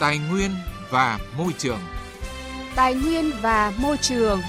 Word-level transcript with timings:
Tài 0.00 0.18
nguyên 0.18 0.50
và 0.90 1.18
môi 1.38 1.52
trường. 1.58 1.78
Tài 2.76 2.94
nguyên 2.94 3.30
và 3.42 3.72
môi 3.82 3.96
trường. 3.96 4.40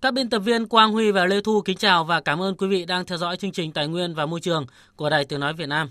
Các 0.00 0.14
biên 0.14 0.30
tập 0.30 0.38
viên 0.38 0.66
Quang 0.66 0.92
Huy 0.92 1.10
và 1.10 1.26
Lê 1.26 1.40
Thu 1.44 1.62
kính 1.64 1.76
chào 1.76 2.04
và 2.04 2.20
cảm 2.20 2.42
ơn 2.42 2.56
quý 2.56 2.66
vị 2.66 2.84
đang 2.84 3.06
theo 3.06 3.18
dõi 3.18 3.36
chương 3.36 3.52
trình 3.52 3.72
Tài 3.72 3.88
nguyên 3.88 4.14
và 4.14 4.26
Môi 4.26 4.40
trường 4.40 4.66
của 4.96 5.10
Đài 5.10 5.24
Tiếng 5.24 5.40
Nói 5.40 5.52
Việt 5.52 5.68
Nam. 5.68 5.90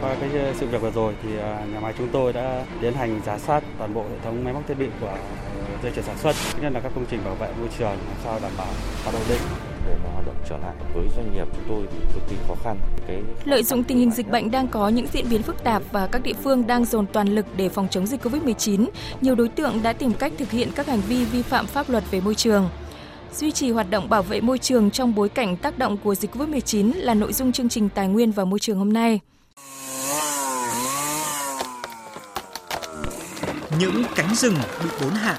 Qua 0.00 0.16
cái 0.20 0.30
ờ, 0.32 0.54
sự 0.60 0.66
việc 0.66 0.80
vừa 0.80 0.90
rồi 0.90 1.14
thì 1.22 1.36
ờ, 1.36 1.64
nhà 1.72 1.80
máy 1.80 1.94
chúng 1.98 2.08
tôi 2.12 2.32
đã 2.32 2.64
tiến 2.80 2.94
hành 2.94 3.20
giả 3.26 3.38
soát 3.38 3.62
toàn 3.78 3.94
bộ 3.94 4.02
hệ 4.02 4.18
thống 4.24 4.44
máy 4.44 4.54
móc 4.54 4.68
thiết 4.68 4.78
bị 4.78 4.86
của 5.00 5.06
ờ, 5.06 5.16
dây 5.82 5.92
chuyển 5.94 6.04
sản 6.04 6.18
xuất, 6.18 6.36
nhất 6.60 6.72
là 6.72 6.80
các 6.80 6.92
công 6.94 7.06
trình 7.10 7.24
bảo 7.24 7.34
vệ 7.34 7.52
môi 7.58 7.68
trường 7.78 7.88
làm 7.90 8.16
sao 8.24 8.38
đảm 8.42 8.52
bảo 8.58 8.68
hoạt 9.04 9.14
động 9.14 9.22
định 9.28 9.40
trở 10.48 10.56
lại 10.58 10.74
với 10.94 11.08
doanh 11.16 11.34
nghiệp 11.34 11.48
chúng 11.52 11.64
tôi 11.68 11.86
thì 11.92 11.98
cực 12.14 12.22
kỳ 12.30 12.36
khó 12.48 12.54
khăn. 12.64 12.76
Cái 13.06 13.22
lợi 13.44 13.62
dụng 13.62 13.84
tình 13.84 13.98
hình 13.98 14.10
dịch 14.10 14.30
bệnh 14.30 14.50
đang 14.50 14.68
có 14.68 14.88
những 14.88 15.06
diễn 15.12 15.28
biến 15.30 15.42
phức 15.42 15.64
tạp 15.64 15.82
và 15.92 16.06
các 16.06 16.22
địa 16.22 16.34
phương 16.44 16.66
đang 16.66 16.84
dồn 16.84 17.06
toàn 17.06 17.28
lực 17.28 17.46
để 17.56 17.68
phòng 17.68 17.88
chống 17.90 18.06
dịch 18.06 18.24
Covid-19, 18.24 18.86
nhiều 19.20 19.34
đối 19.34 19.48
tượng 19.48 19.82
đã 19.82 19.92
tìm 19.92 20.12
cách 20.12 20.32
thực 20.38 20.50
hiện 20.50 20.68
các 20.74 20.86
hành 20.86 21.00
vi 21.00 21.24
vi 21.24 21.42
phạm 21.42 21.66
pháp 21.66 21.90
luật 21.90 22.04
về 22.10 22.20
môi 22.20 22.34
trường. 22.34 22.68
Duy 23.34 23.52
trì 23.52 23.70
hoạt 23.70 23.90
động 23.90 24.08
bảo 24.08 24.22
vệ 24.22 24.40
môi 24.40 24.58
trường 24.58 24.90
trong 24.90 25.14
bối 25.14 25.28
cảnh 25.28 25.56
tác 25.56 25.78
động 25.78 25.96
của 26.04 26.14
dịch 26.14 26.34
Covid-19 26.34 26.92
là 26.96 27.14
nội 27.14 27.32
dung 27.32 27.52
chương 27.52 27.68
trình 27.68 27.88
Tài 27.88 28.08
nguyên 28.08 28.32
và 28.32 28.44
Môi 28.44 28.58
trường 28.58 28.78
hôm 28.78 28.92
nay. 28.92 29.20
Những 33.78 34.04
cánh 34.16 34.34
rừng 34.34 34.54
bị 34.84 34.90
đốn 35.00 35.10
hạ 35.10 35.38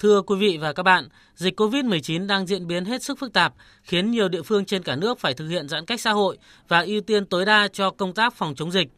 Thưa 0.00 0.22
quý 0.22 0.36
vị 0.36 0.58
và 0.60 0.72
các 0.72 0.82
bạn, 0.82 1.08
dịch 1.34 1.60
COVID-19 1.60 2.26
đang 2.26 2.46
diễn 2.46 2.66
biến 2.66 2.84
hết 2.84 3.02
sức 3.02 3.18
phức 3.18 3.32
tạp, 3.32 3.54
khiến 3.82 4.10
nhiều 4.10 4.28
địa 4.28 4.42
phương 4.42 4.64
trên 4.64 4.82
cả 4.82 4.96
nước 4.96 5.18
phải 5.18 5.34
thực 5.34 5.48
hiện 5.48 5.68
giãn 5.68 5.84
cách 5.86 6.00
xã 6.00 6.12
hội 6.12 6.38
và 6.68 6.80
ưu 6.80 7.00
tiên 7.00 7.26
tối 7.26 7.44
đa 7.44 7.68
cho 7.68 7.90
công 7.90 8.12
tác 8.12 8.34
phòng 8.34 8.54
chống 8.54 8.72
dịch. 8.72 8.88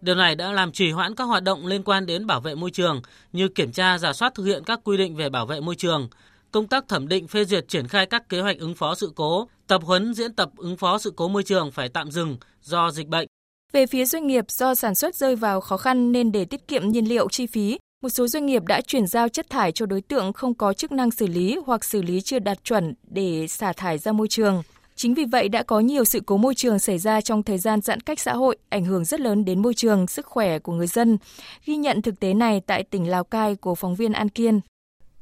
Điều 0.00 0.14
này 0.14 0.34
đã 0.34 0.52
làm 0.52 0.72
trì 0.72 0.90
hoãn 0.90 1.14
các 1.14 1.24
hoạt 1.24 1.42
động 1.42 1.66
liên 1.66 1.82
quan 1.82 2.06
đến 2.06 2.26
bảo 2.26 2.40
vệ 2.40 2.54
môi 2.54 2.70
trường 2.70 3.02
như 3.32 3.48
kiểm 3.48 3.72
tra, 3.72 3.98
giả 3.98 4.12
soát 4.12 4.34
thực 4.34 4.44
hiện 4.44 4.64
các 4.64 4.80
quy 4.84 4.96
định 4.96 5.16
về 5.16 5.28
bảo 5.28 5.46
vệ 5.46 5.60
môi 5.60 5.74
trường, 5.76 6.08
công 6.50 6.66
tác 6.66 6.88
thẩm 6.88 7.08
định 7.08 7.28
phê 7.28 7.44
duyệt 7.44 7.68
triển 7.68 7.88
khai 7.88 8.06
các 8.06 8.28
kế 8.28 8.40
hoạch 8.40 8.58
ứng 8.58 8.74
phó 8.74 8.94
sự 8.94 9.12
cố, 9.14 9.48
tập 9.66 9.82
huấn 9.84 10.14
diễn 10.14 10.32
tập 10.32 10.50
ứng 10.56 10.76
phó 10.76 10.98
sự 10.98 11.12
cố 11.16 11.28
môi 11.28 11.42
trường 11.42 11.70
phải 11.70 11.88
tạm 11.88 12.10
dừng 12.10 12.36
do 12.62 12.90
dịch 12.90 13.08
bệnh. 13.08 13.26
Về 13.72 13.86
phía 13.86 14.04
doanh 14.04 14.26
nghiệp 14.26 14.44
do 14.48 14.74
sản 14.74 14.94
xuất 14.94 15.14
rơi 15.14 15.36
vào 15.36 15.60
khó 15.60 15.76
khăn 15.76 16.12
nên 16.12 16.32
để 16.32 16.44
tiết 16.44 16.68
kiệm 16.68 16.88
nhiên 16.88 17.08
liệu 17.08 17.28
chi 17.28 17.46
phí, 17.46 17.78
một 18.04 18.10
số 18.10 18.26
doanh 18.26 18.46
nghiệp 18.46 18.62
đã 18.66 18.80
chuyển 18.80 19.06
giao 19.06 19.28
chất 19.28 19.50
thải 19.50 19.72
cho 19.72 19.86
đối 19.86 20.00
tượng 20.00 20.32
không 20.32 20.54
có 20.54 20.72
chức 20.72 20.92
năng 20.92 21.10
xử 21.10 21.26
lý 21.26 21.58
hoặc 21.66 21.84
xử 21.84 22.02
lý 22.02 22.20
chưa 22.20 22.38
đạt 22.38 22.64
chuẩn 22.64 22.94
để 23.08 23.46
xả 23.48 23.72
thải 23.72 23.98
ra 23.98 24.12
môi 24.12 24.28
trường. 24.28 24.62
Chính 24.94 25.14
vì 25.14 25.24
vậy 25.24 25.48
đã 25.48 25.62
có 25.62 25.80
nhiều 25.80 26.04
sự 26.04 26.20
cố 26.26 26.36
môi 26.36 26.54
trường 26.54 26.78
xảy 26.78 26.98
ra 26.98 27.20
trong 27.20 27.42
thời 27.42 27.58
gian 27.58 27.80
giãn 27.80 28.00
cách 28.00 28.20
xã 28.20 28.32
hội, 28.32 28.56
ảnh 28.68 28.84
hưởng 28.84 29.04
rất 29.04 29.20
lớn 29.20 29.44
đến 29.44 29.62
môi 29.62 29.74
trường, 29.74 30.06
sức 30.06 30.26
khỏe 30.26 30.58
của 30.58 30.72
người 30.72 30.86
dân. 30.86 31.18
Ghi 31.64 31.76
nhận 31.76 32.02
thực 32.02 32.20
tế 32.20 32.34
này 32.34 32.60
tại 32.66 32.82
tỉnh 32.82 33.10
Lào 33.10 33.24
Cai 33.24 33.54
của 33.54 33.74
phóng 33.74 33.94
viên 33.94 34.12
An 34.12 34.28
Kiên. 34.28 34.60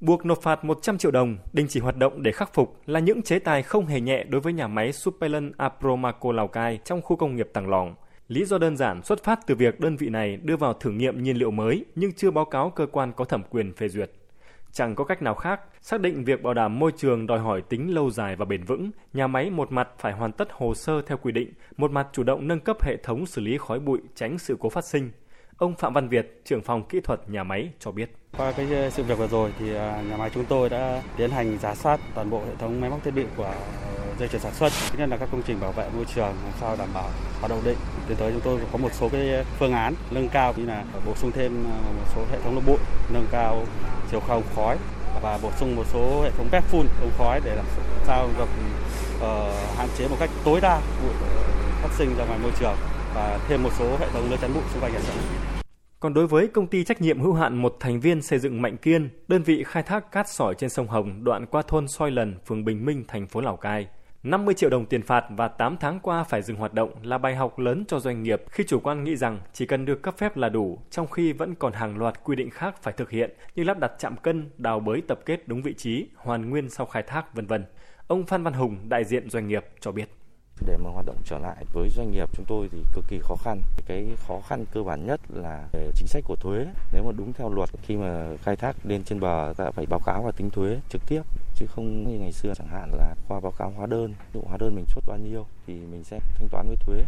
Buộc 0.01 0.27
nộp 0.27 0.43
phạt 0.43 0.65
100 0.65 0.99
triệu 0.99 1.11
đồng, 1.11 1.37
đình 1.53 1.67
chỉ 1.69 1.81
hoạt 1.81 1.97
động 1.97 2.23
để 2.23 2.33
khắc 2.33 2.55
phục 2.55 2.81
là 2.87 3.01
những 3.01 3.23
chế 3.23 3.39
tài 3.39 3.63
không 3.63 3.87
hề 3.87 4.01
nhẹ 4.01 4.25
đối 4.25 4.41
với 4.41 4.53
nhà 4.53 4.69
máy 4.69 4.93
Superland 4.93 5.53
Apromaco 5.57 6.33
Lào 6.33 6.49
Cai 6.49 6.79
trong 6.85 7.03
khu 7.03 7.17
công 7.17 7.37
nghiệp 7.37 7.49
Tàng 7.53 7.69
Lòng. 7.69 7.95
Lý 8.33 8.45
do 8.45 8.59
đơn 8.59 8.77
giản 8.77 9.03
xuất 9.03 9.25
phát 9.25 9.47
từ 9.47 9.55
việc 9.55 9.81
đơn 9.81 9.97
vị 9.97 10.09
này 10.09 10.37
đưa 10.37 10.57
vào 10.57 10.73
thử 10.73 10.91
nghiệm 10.91 11.23
nhiên 11.23 11.37
liệu 11.37 11.51
mới 11.51 11.85
nhưng 11.95 12.13
chưa 12.13 12.31
báo 12.31 12.45
cáo 12.45 12.71
cơ 12.71 12.87
quan 12.87 13.13
có 13.13 13.25
thẩm 13.25 13.43
quyền 13.51 13.73
phê 13.73 13.89
duyệt. 13.89 14.11
Chẳng 14.73 14.95
có 14.95 15.05
cách 15.05 15.23
nào 15.23 15.35
khác, 15.35 15.61
xác 15.81 16.01
định 16.01 16.25
việc 16.25 16.43
bảo 16.43 16.55
đảm 16.55 16.79
môi 16.79 16.93
trường 16.97 17.27
đòi 17.27 17.39
hỏi 17.39 17.63
tính 17.63 17.95
lâu 17.95 18.11
dài 18.11 18.37
và 18.37 18.45
bền 18.45 18.65
vững, 18.65 18.91
nhà 19.13 19.27
máy 19.27 19.51
một 19.51 19.73
mặt 19.73 19.89
phải 19.99 20.13
hoàn 20.13 20.33
tất 20.33 20.49
hồ 20.53 20.75
sơ 20.75 21.03
theo 21.03 21.19
quy 21.19 21.33
định, 21.33 21.53
một 21.77 21.91
mặt 21.91 22.09
chủ 22.13 22.23
động 22.23 22.49
nâng 22.49 22.61
cấp 22.61 22.83
hệ 22.83 22.97
thống 22.97 23.27
xử 23.27 23.41
lý 23.43 23.59
khói 23.59 23.81
bụi 23.81 24.01
tránh 24.15 24.39
sự 24.39 24.57
cố 24.61 24.69
phát 24.69 24.85
sinh. 24.85 25.11
Ông 25.57 25.75
Phạm 25.77 25.93
Văn 25.93 26.09
Việt, 26.09 26.41
trưởng 26.45 26.63
phòng 26.63 26.89
kỹ 26.89 27.01
thuật 27.01 27.21
nhà 27.31 27.45
máy 27.45 27.73
cho 27.79 27.91
biết. 27.91 28.11
Qua 28.37 28.53
cái 28.53 28.67
ờ, 28.73 28.91
sự 28.91 29.03
việc 29.03 29.19
vừa 29.19 29.29
rồi 29.29 29.53
thì 29.59 29.75
ờ, 29.75 30.03
nhà 30.11 30.17
máy 30.17 30.31
chúng 30.35 30.45
tôi 30.45 30.69
đã 30.69 31.03
tiến 31.17 31.31
hành 31.31 31.59
giả 31.59 31.75
soát 31.75 32.01
toàn 32.15 32.31
bộ 32.31 32.39
hệ 32.39 32.55
thống 32.59 32.81
máy 32.81 32.91
móc 32.91 33.05
thiết 33.05 33.11
bị 33.11 33.25
của 33.37 33.45
ờ, 33.45 34.15
dây 34.19 34.29
chuyền 34.29 34.41
sản 34.41 34.55
xuất, 34.55 34.73
nhất 34.99 35.09
là 35.09 35.17
các 35.17 35.29
công 35.33 35.43
trình 35.47 35.61
bảo 35.61 35.73
vệ 35.73 35.89
môi 35.97 36.05
trường 36.15 36.25
làm 36.25 36.53
sao 36.61 36.77
đảm 36.79 36.89
bảo 36.95 37.11
hoạt 37.41 37.51
động 37.51 37.63
định. 37.65 37.77
Tiến 38.13 38.19
tới 38.19 38.33
chúng 38.33 38.41
tôi 38.41 38.61
có 38.73 38.79
một 38.79 38.89
số 38.93 39.09
cái 39.09 39.45
phương 39.59 39.73
án 39.73 39.95
nâng 40.11 40.29
cao 40.29 40.55
như 40.57 40.67
là 40.67 40.85
bổ 41.07 41.15
sung 41.15 41.33
thêm 41.33 41.65
à, 41.67 41.77
một 41.97 42.05
số 42.15 42.25
hệ 42.33 42.39
thống 42.45 42.55
lọc 42.55 42.67
bụi, 42.67 42.77
nâng 43.13 43.27
cao 43.31 43.65
chiều 44.11 44.21
không 44.21 44.43
khói 44.57 44.77
và 45.23 45.39
bổ 45.43 45.51
sung 45.61 45.77
một 45.77 45.85
số 45.93 46.23
hệ 46.23 46.31
thống 46.31 46.49
pep 46.51 46.65
phun 46.65 46.87
ống 47.01 47.11
khói 47.19 47.41
để 47.45 47.55
làm 47.57 47.65
sao 48.07 48.29
được 48.39 48.45
uh, 48.45 49.21
ờ, 49.21 49.53
hạn 49.77 49.89
chế 49.99 50.09
một 50.09 50.17
cách 50.21 50.31
tối 50.45 50.61
đa 50.61 50.81
bụi 51.03 51.13
phát 51.83 51.89
sinh 51.99 52.15
ra 52.19 52.25
ngoài 52.25 52.39
môi 52.43 52.53
trường 52.61 52.75
và 53.15 53.39
thêm 53.49 53.63
một 53.63 53.71
số 53.79 53.97
hệ 54.01 54.09
thống 54.13 54.29
lưới 54.29 54.39
chắn 54.39 54.51
bụi 54.55 54.63
xung 54.73 54.83
quanh 54.83 54.93
hiện 54.93 55.03
trường. 55.07 55.17
Còn 56.01 56.15
đối 56.15 56.27
với 56.27 56.49
công 56.49 56.67
ty 56.67 56.85
trách 56.85 57.01
nhiệm 57.01 57.21
hữu 57.21 57.35
hạn 57.35 57.63
một 57.63 57.77
thành 57.81 58.01
viên 58.01 58.23
xây 58.23 58.39
dựng 58.39 58.63
Mạnh 58.63 58.77
Kiên, 58.77 59.09
đơn 59.29 59.43
vị 59.43 59.65
khai 59.67 59.83
thác 59.83 60.13
cát 60.13 60.29
sỏi 60.29 60.55
trên 60.59 60.71
sông 60.71 60.89
Hồng 60.89 61.25
đoạn 61.25 61.47
qua 61.47 61.63
thôn 61.69 61.89
Soi 61.89 62.11
Lần, 62.11 62.35
phường 62.47 62.65
Bình 62.65 62.85
Minh, 62.85 63.05
thành 63.09 63.27
phố 63.27 63.41
Lào 63.41 63.57
Cai. 63.57 63.87
50 64.25 64.55
triệu 64.55 64.71
đồng 64.71 64.87
tiền 64.87 65.03
phạt 65.03 65.25
và 65.31 65.49
8 65.49 65.77
tháng 65.81 66.01
qua 66.01 66.25
phải 66.25 66.43
dừng 66.43 66.57
hoạt 66.57 66.75
động 66.75 66.91
là 67.03 67.19
bài 67.19 67.37
học 67.37 67.59
lớn 67.59 67.85
cho 67.89 68.01
doanh 68.01 68.23
nghiệp 68.23 68.43
khi 68.51 68.65
chủ 68.69 68.81
quan 68.81 69.05
nghĩ 69.05 69.17
rằng 69.17 69.39
chỉ 69.53 69.67
cần 69.67 69.85
được 69.85 70.03
cấp 70.03 70.15
phép 70.19 70.37
là 70.37 70.49
đủ, 70.49 70.79
trong 70.91 71.07
khi 71.07 71.33
vẫn 71.33 71.55
còn 71.55 71.73
hàng 71.73 71.99
loạt 71.99 72.25
quy 72.25 72.37
định 72.37 72.51
khác 72.51 72.83
phải 72.83 72.95
thực 72.97 73.11
hiện 73.11 73.31
như 73.55 73.65
lắp 73.65 73.79
đặt 73.79 73.93
chạm 73.99 74.17
cân, 74.17 74.51
đào 74.59 74.81
bới 74.81 75.03
tập 75.09 75.21
kết 75.27 75.49
đúng 75.49 75.63
vị 75.63 75.75
trí, 75.75 76.07
hoàn 76.17 76.51
nguyên 76.51 76.71
sau 76.71 76.87
khai 76.87 77.03
thác, 77.03 77.35
vân 77.35 77.47
vân. 77.47 77.65
Ông 78.07 78.27
Phan 78.27 78.43
Văn 78.43 78.53
Hùng, 78.53 78.79
đại 78.89 79.05
diện 79.05 79.31
doanh 79.31 79.49
nghiệp 79.49 79.65
cho 79.81 79.93
biết 79.93 80.09
để 80.67 80.77
mà 80.77 80.91
hoạt 80.91 81.07
động 81.07 81.17
trở 81.25 81.39
lại 81.39 81.65
với 81.73 81.91
doanh 81.91 82.11
nghiệp 82.11 82.29
chúng 82.33 82.47
tôi 82.47 82.69
thì 82.73 82.79
cực 82.95 83.05
kỳ 83.09 83.21
khó 83.23 83.37
khăn. 83.45 83.63
Cái 83.87 84.09
khó 84.27 84.41
khăn 84.49 84.65
cơ 84.73 84.83
bản 84.83 85.07
nhất 85.07 85.21
là 85.29 85.69
về 85.73 85.91
chính 85.95 86.07
sách 86.07 86.25
của 86.27 86.37
thuế. 86.37 86.67
Nếu 86.93 87.05
mà 87.05 87.13
đúng 87.17 87.33
theo 87.33 87.51
luật 87.51 87.71
khi 87.83 87.97
mà 87.97 88.29
khai 88.43 88.57
thác 88.57 88.77
lên 88.85 89.05
trên 89.05 89.21
bờ 89.21 89.55
ta 89.57 89.71
phải 89.71 89.87
báo 89.87 90.01
cáo 90.07 90.23
và 90.23 90.33
tính 90.33 90.51
thuế 90.51 90.81
trực 90.89 91.03
tiếp 91.09 91.23
chứ 91.55 91.67
không 91.67 92.05
như 92.09 92.19
ngày 92.19 92.33
xưa 92.33 92.55
chẳng 92.55 92.69
hạn 92.69 92.91
là 92.99 93.15
qua 93.29 93.41
báo 93.41 93.53
cáo 93.59 93.73
hóa 93.77 93.87
đơn, 93.87 94.15
dụ 94.35 94.41
hóa 94.45 94.57
đơn 94.61 94.75
mình 94.75 94.85
xuất 94.89 95.05
bao 95.07 95.19
nhiêu 95.19 95.47
thì 95.67 95.75
mình 95.75 96.05
sẽ 96.05 96.19
thanh 96.35 96.49
toán 96.49 96.67
với 96.67 96.77
thuế. 96.77 97.05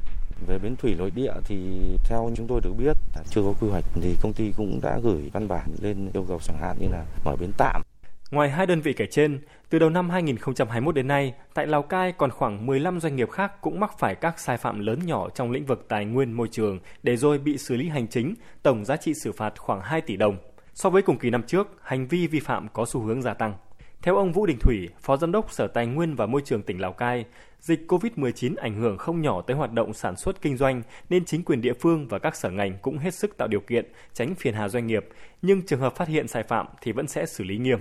Về 0.47 0.59
bến 0.59 0.77
thủy 0.77 0.95
nội 0.99 1.11
địa 1.11 1.33
thì 1.45 1.81
theo 2.05 2.31
chúng 2.37 2.47
tôi 2.47 2.61
được 2.65 2.73
biết 2.79 2.97
chưa 3.31 3.43
có 3.43 3.55
quy 3.61 3.69
hoạch 3.69 3.85
thì 3.95 4.17
công 4.23 4.33
ty 4.33 4.53
cũng 4.57 4.81
đã 4.83 4.99
gửi 4.99 5.31
văn 5.33 5.49
bản 5.49 5.75
lên 5.81 6.11
yêu 6.13 6.25
cầu 6.29 6.39
chẳng 6.43 6.59
hạn 6.61 6.77
như 6.81 6.89
là 6.89 7.05
mở 7.25 7.37
bến 7.37 7.51
tạm 7.59 7.83
Ngoài 8.31 8.51
hai 8.51 8.67
đơn 8.67 8.81
vị 8.81 8.93
kể 8.93 9.07
trên, 9.11 9.41
từ 9.69 9.79
đầu 9.79 9.91
năm 9.91 10.11
2021 10.11 10.95
đến 10.95 11.09
nay, 11.09 11.35
tại 11.55 11.67
Lào 11.67 11.83
Cai 11.83 12.13
còn 12.13 12.31
khoảng 12.31 12.67
15 12.67 13.01
doanh 13.01 13.17
nghiệp 13.17 13.31
khác 13.31 13.61
cũng 13.61 13.81
mắc 13.81 13.99
phải 13.99 14.15
các 14.15 14.39
sai 14.39 14.57
phạm 14.57 14.81
lớn 14.81 14.99
nhỏ 15.07 15.29
trong 15.31 15.51
lĩnh 15.51 15.67
vực 15.67 15.87
tài 15.89 16.05
nguyên 16.05 16.33
môi 16.33 16.49
trường 16.49 16.79
để 17.03 17.17
rồi 17.17 17.39
bị 17.39 17.59
xử 17.59 17.77
lý 17.77 17.89
hành 17.89 18.09
chính, 18.09 18.35
tổng 18.63 18.85
giá 18.85 18.97
trị 18.97 19.15
xử 19.15 19.33
phạt 19.33 19.59
khoảng 19.59 19.81
2 19.81 20.01
tỷ 20.01 20.17
đồng. 20.17 20.37
So 20.75 20.91
với 20.91 21.03
cùng 21.03 21.19
kỳ 21.19 21.31
năm 21.31 21.43
trước, 21.43 21.69
hành 21.83 22.07
vi 22.07 22.27
vi 22.27 22.41
phạm 22.41 22.69
có 22.73 22.85
xu 22.87 23.01
hướng 23.01 23.23
gia 23.23 23.35
tăng. 23.35 23.55
Theo 24.03 24.17
ông 24.17 24.33
Vũ 24.33 24.47
Đình 24.47 24.59
Thủy, 24.61 24.89
Phó 25.01 25.17
Giám 25.17 25.33
đốc 25.33 25.53
Sở 25.53 25.67
Tài 25.67 25.87
nguyên 25.87 26.15
và 26.15 26.27
Môi 26.27 26.43
trường 26.45 26.63
tỉnh 26.63 26.81
Lào 26.81 26.93
Cai, 26.93 27.25
dịch 27.61 27.81
COVID-19 27.89 28.55
ảnh 28.57 28.81
hưởng 28.81 28.99
không 28.99 29.23
nhỏ 29.23 29.43
tới 29.43 29.57
hoạt 29.57 29.73
động 29.73 29.93
sản 29.93 30.17
xuất 30.17 30.43
kinh 30.43 30.57
doanh 30.57 30.83
nên 31.11 31.25
chính 31.25 31.45
quyền 31.45 31.61
địa 31.61 31.75
phương 31.81 32.09
và 32.09 32.19
các 32.19 32.37
sở 32.37 32.51
ngành 32.51 32.79
cũng 32.83 32.99
hết 32.99 33.15
sức 33.15 33.37
tạo 33.37 33.49
điều 33.49 33.61
kiện 33.61 33.93
tránh 34.13 34.35
phiền 34.35 34.55
hà 34.55 34.69
doanh 34.69 34.87
nghiệp, 34.87 35.09
nhưng 35.43 35.67
trường 35.67 35.81
hợp 35.81 35.97
phát 35.97 36.09
hiện 36.09 36.29
sai 36.29 36.43
phạm 36.43 36.67
thì 36.81 36.93
vẫn 36.93 37.07
sẽ 37.07 37.27
xử 37.27 37.45
lý 37.45 37.59
nghiêm. 37.59 37.79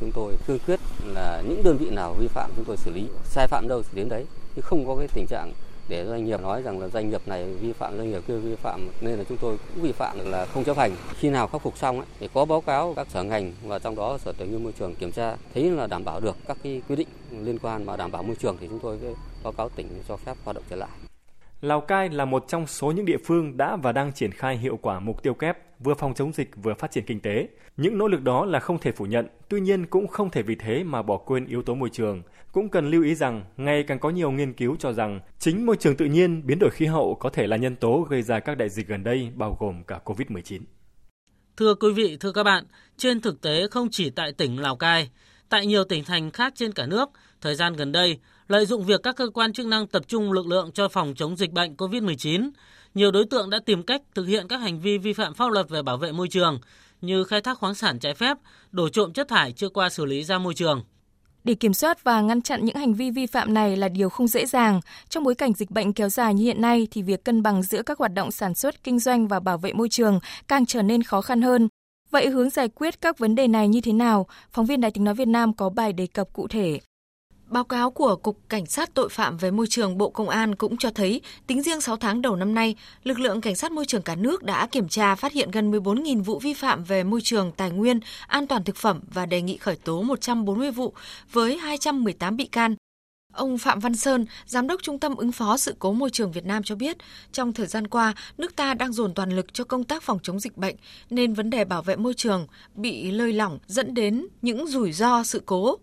Chúng 0.00 0.12
tôi 0.12 0.36
cương 0.46 0.58
quyết 0.66 0.80
là 1.04 1.42
những 1.48 1.62
đơn 1.62 1.76
vị 1.76 1.90
nào 1.90 2.14
vi 2.18 2.28
phạm 2.28 2.50
chúng 2.56 2.64
tôi 2.64 2.76
xử 2.76 2.90
lý, 2.90 3.08
sai 3.24 3.46
phạm 3.46 3.68
đâu 3.68 3.82
thì 3.82 3.88
đến 3.94 4.08
đấy, 4.08 4.26
chứ 4.56 4.62
không 4.62 4.86
có 4.86 4.96
cái 4.96 5.08
tình 5.14 5.26
trạng 5.26 5.52
để 5.88 6.06
doanh 6.06 6.24
nghiệp 6.24 6.40
nói 6.40 6.62
rằng 6.62 6.80
là 6.80 6.88
doanh 6.88 7.10
nghiệp 7.10 7.20
này 7.26 7.44
vi 7.44 7.72
phạm 7.72 7.96
doanh 7.96 8.10
nghiệp 8.10 8.22
kia 8.28 8.36
vi 8.36 8.54
phạm 8.54 8.88
nên 9.00 9.18
là 9.18 9.24
chúng 9.28 9.38
tôi 9.38 9.56
cũng 9.74 9.84
vi 9.84 9.92
phạm 9.92 10.30
là 10.30 10.46
không 10.46 10.64
chấp 10.64 10.76
hành. 10.76 10.96
Khi 11.18 11.30
nào 11.30 11.46
khắc 11.46 11.62
phục 11.62 11.78
xong 11.78 11.98
ấy, 11.98 12.06
thì 12.20 12.28
có 12.34 12.44
báo 12.44 12.60
cáo 12.60 12.92
các 12.96 13.06
sở 13.10 13.22
ngành 13.22 13.52
và 13.64 13.78
trong 13.78 13.96
đó 13.96 14.18
sở 14.18 14.32
tài 14.38 14.48
nguyên 14.48 14.62
môi 14.62 14.72
trường 14.78 14.94
kiểm 14.94 15.12
tra 15.12 15.36
thấy 15.54 15.70
là 15.70 15.86
đảm 15.86 16.04
bảo 16.04 16.20
được 16.20 16.36
các 16.46 16.56
cái 16.62 16.82
quy 16.88 16.96
định 16.96 17.08
liên 17.30 17.58
quan 17.58 17.86
mà 17.86 17.96
đảm 17.96 18.12
bảo 18.12 18.22
môi 18.22 18.36
trường 18.36 18.56
thì 18.60 18.68
chúng 18.68 18.78
tôi 18.78 18.98
báo 19.42 19.52
cáo 19.52 19.68
tỉnh 19.68 19.88
cho 20.08 20.16
phép 20.16 20.36
hoạt 20.44 20.56
động 20.56 20.64
trở 20.70 20.76
lại. 20.76 20.90
Lào 21.64 21.80
Cai 21.80 22.08
là 22.08 22.24
một 22.24 22.44
trong 22.48 22.66
số 22.66 22.90
những 22.90 23.04
địa 23.04 23.16
phương 23.24 23.56
đã 23.56 23.76
và 23.76 23.92
đang 23.92 24.12
triển 24.12 24.30
khai 24.30 24.56
hiệu 24.56 24.78
quả 24.82 25.00
mục 25.00 25.22
tiêu 25.22 25.34
kép 25.34 25.58
vừa 25.80 25.94
phòng 25.94 26.14
chống 26.14 26.32
dịch 26.32 26.50
vừa 26.62 26.74
phát 26.74 26.90
triển 26.90 27.04
kinh 27.06 27.20
tế. 27.20 27.48
Những 27.76 27.98
nỗ 27.98 28.08
lực 28.08 28.22
đó 28.22 28.44
là 28.44 28.60
không 28.60 28.78
thể 28.78 28.92
phủ 28.92 29.06
nhận, 29.06 29.26
tuy 29.48 29.60
nhiên 29.60 29.86
cũng 29.86 30.06
không 30.06 30.30
thể 30.30 30.42
vì 30.42 30.54
thế 30.54 30.84
mà 30.84 31.02
bỏ 31.02 31.16
quên 31.16 31.46
yếu 31.46 31.62
tố 31.62 31.74
môi 31.74 31.90
trường. 31.90 32.22
Cũng 32.52 32.68
cần 32.68 32.90
lưu 32.90 33.02
ý 33.02 33.14
rằng, 33.14 33.44
ngày 33.56 33.82
càng 33.82 33.98
có 33.98 34.10
nhiều 34.10 34.30
nghiên 34.30 34.52
cứu 34.52 34.76
cho 34.78 34.92
rằng 34.92 35.20
chính 35.38 35.66
môi 35.66 35.76
trường 35.76 35.96
tự 35.96 36.04
nhiên, 36.04 36.46
biến 36.46 36.58
đổi 36.58 36.70
khí 36.70 36.86
hậu 36.86 37.14
có 37.14 37.30
thể 37.30 37.46
là 37.46 37.56
nhân 37.56 37.76
tố 37.76 38.06
gây 38.10 38.22
ra 38.22 38.40
các 38.40 38.58
đại 38.58 38.68
dịch 38.68 38.88
gần 38.88 39.04
đây, 39.04 39.30
bao 39.34 39.56
gồm 39.60 39.84
cả 39.84 40.00
COVID-19. 40.04 40.60
Thưa 41.56 41.74
quý 41.74 41.92
vị, 41.92 42.16
thưa 42.20 42.32
các 42.32 42.42
bạn, 42.42 42.64
trên 42.96 43.20
thực 43.20 43.40
tế 43.40 43.68
không 43.70 43.88
chỉ 43.90 44.10
tại 44.10 44.32
tỉnh 44.32 44.60
Lào 44.60 44.76
Cai, 44.76 45.10
tại 45.48 45.66
nhiều 45.66 45.84
tỉnh 45.84 46.04
thành 46.04 46.30
khác 46.30 46.52
trên 46.56 46.72
cả 46.72 46.86
nước, 46.86 47.08
thời 47.44 47.54
gian 47.54 47.72
gần 47.72 47.92
đây, 47.92 48.18
lợi 48.48 48.66
dụng 48.66 48.84
việc 48.84 49.02
các 49.02 49.16
cơ 49.16 49.28
quan 49.34 49.52
chức 49.52 49.66
năng 49.66 49.86
tập 49.86 50.02
trung 50.08 50.32
lực 50.32 50.46
lượng 50.46 50.70
cho 50.74 50.88
phòng 50.88 51.14
chống 51.16 51.36
dịch 51.36 51.52
bệnh 51.52 51.74
COVID-19, 51.74 52.50
nhiều 52.94 53.10
đối 53.10 53.24
tượng 53.24 53.50
đã 53.50 53.58
tìm 53.66 53.82
cách 53.82 54.02
thực 54.14 54.24
hiện 54.24 54.48
các 54.48 54.56
hành 54.56 54.80
vi 54.80 54.98
vi 54.98 55.12
phạm 55.12 55.34
pháp 55.34 55.50
luật 55.52 55.68
về 55.68 55.82
bảo 55.82 55.96
vệ 55.96 56.12
môi 56.12 56.28
trường 56.28 56.58
như 57.00 57.24
khai 57.24 57.40
thác 57.40 57.58
khoáng 57.58 57.74
sản 57.74 57.98
trái 57.98 58.14
phép, 58.14 58.36
đổ 58.72 58.88
trộm 58.88 59.12
chất 59.12 59.28
thải 59.28 59.52
chưa 59.52 59.68
qua 59.68 59.88
xử 59.88 60.04
lý 60.04 60.24
ra 60.24 60.38
môi 60.38 60.54
trường. 60.54 60.84
Để 61.44 61.54
kiểm 61.54 61.74
soát 61.74 62.04
và 62.04 62.20
ngăn 62.20 62.42
chặn 62.42 62.64
những 62.64 62.76
hành 62.76 62.94
vi 62.94 63.10
vi 63.10 63.26
phạm 63.26 63.54
này 63.54 63.76
là 63.76 63.88
điều 63.88 64.08
không 64.08 64.26
dễ 64.26 64.46
dàng. 64.46 64.80
Trong 65.08 65.24
bối 65.24 65.34
cảnh 65.34 65.52
dịch 65.52 65.70
bệnh 65.70 65.92
kéo 65.92 66.08
dài 66.08 66.34
như 66.34 66.44
hiện 66.44 66.60
nay 66.60 66.88
thì 66.90 67.02
việc 67.02 67.24
cân 67.24 67.42
bằng 67.42 67.62
giữa 67.62 67.82
các 67.82 67.98
hoạt 67.98 68.14
động 68.14 68.30
sản 68.30 68.54
xuất, 68.54 68.84
kinh 68.84 68.98
doanh 68.98 69.28
và 69.28 69.40
bảo 69.40 69.58
vệ 69.58 69.72
môi 69.72 69.88
trường 69.88 70.18
càng 70.48 70.66
trở 70.66 70.82
nên 70.82 71.02
khó 71.02 71.20
khăn 71.20 71.42
hơn. 71.42 71.68
Vậy 72.10 72.28
hướng 72.28 72.50
giải 72.50 72.68
quyết 72.68 73.00
các 73.00 73.18
vấn 73.18 73.34
đề 73.34 73.48
này 73.48 73.68
như 73.68 73.80
thế 73.80 73.92
nào? 73.92 74.26
Phóng 74.52 74.66
viên 74.66 74.80
Đài 74.80 74.90
tiếng 74.90 75.04
nói 75.04 75.14
Việt 75.14 75.28
Nam 75.28 75.52
có 75.52 75.70
bài 75.70 75.92
đề 75.92 76.06
cập 76.06 76.32
cụ 76.32 76.48
thể. 76.48 76.80
Báo 77.54 77.64
cáo 77.64 77.90
của 77.90 78.16
Cục 78.16 78.38
Cảnh 78.48 78.66
sát 78.66 78.94
Tội 78.94 79.08
phạm 79.08 79.36
về 79.36 79.50
môi 79.50 79.66
trường 79.66 79.98
Bộ 79.98 80.10
Công 80.10 80.28
an 80.28 80.54
cũng 80.54 80.76
cho 80.76 80.90
thấy, 80.90 81.20
tính 81.46 81.62
riêng 81.62 81.80
6 81.80 81.96
tháng 81.96 82.22
đầu 82.22 82.36
năm 82.36 82.54
nay, 82.54 82.76
lực 83.04 83.18
lượng 83.18 83.40
cảnh 83.40 83.56
sát 83.56 83.72
môi 83.72 83.84
trường 83.84 84.02
cả 84.02 84.14
nước 84.14 84.42
đã 84.42 84.66
kiểm 84.66 84.88
tra 84.88 85.14
phát 85.14 85.32
hiện 85.32 85.50
gần 85.50 85.70
14.000 85.70 86.22
vụ 86.22 86.38
vi 86.38 86.54
phạm 86.54 86.84
về 86.84 87.04
môi 87.04 87.20
trường, 87.20 87.52
tài 87.52 87.70
nguyên, 87.70 88.00
an 88.26 88.46
toàn 88.46 88.64
thực 88.64 88.76
phẩm 88.76 89.00
và 89.14 89.26
đề 89.26 89.42
nghị 89.42 89.56
khởi 89.56 89.76
tố 89.76 90.02
140 90.02 90.70
vụ 90.70 90.94
với 91.32 91.56
218 91.56 92.36
bị 92.36 92.46
can. 92.46 92.76
Ông 93.32 93.58
Phạm 93.58 93.80
Văn 93.80 93.96
Sơn, 93.96 94.26
Giám 94.46 94.66
đốc 94.66 94.82
Trung 94.82 94.98
tâm 94.98 95.16
ứng 95.16 95.32
phó 95.32 95.56
sự 95.56 95.74
cố 95.78 95.92
môi 95.92 96.10
trường 96.10 96.32
Việt 96.32 96.44
Nam 96.44 96.62
cho 96.62 96.74
biết, 96.74 96.96
trong 97.32 97.52
thời 97.52 97.66
gian 97.66 97.86
qua, 97.86 98.14
nước 98.38 98.56
ta 98.56 98.74
đang 98.74 98.92
dồn 98.92 99.14
toàn 99.14 99.30
lực 99.30 99.54
cho 99.54 99.64
công 99.64 99.84
tác 99.84 100.02
phòng 100.02 100.18
chống 100.22 100.40
dịch 100.40 100.56
bệnh, 100.56 100.76
nên 101.10 101.34
vấn 101.34 101.50
đề 101.50 101.64
bảo 101.64 101.82
vệ 101.82 101.96
môi 101.96 102.14
trường 102.14 102.46
bị 102.74 103.10
lơi 103.10 103.32
lỏng 103.32 103.58
dẫn 103.66 103.94
đến 103.94 104.26
những 104.42 104.66
rủi 104.66 104.92
ro 104.92 105.22
sự 105.24 105.42
cố 105.46 105.78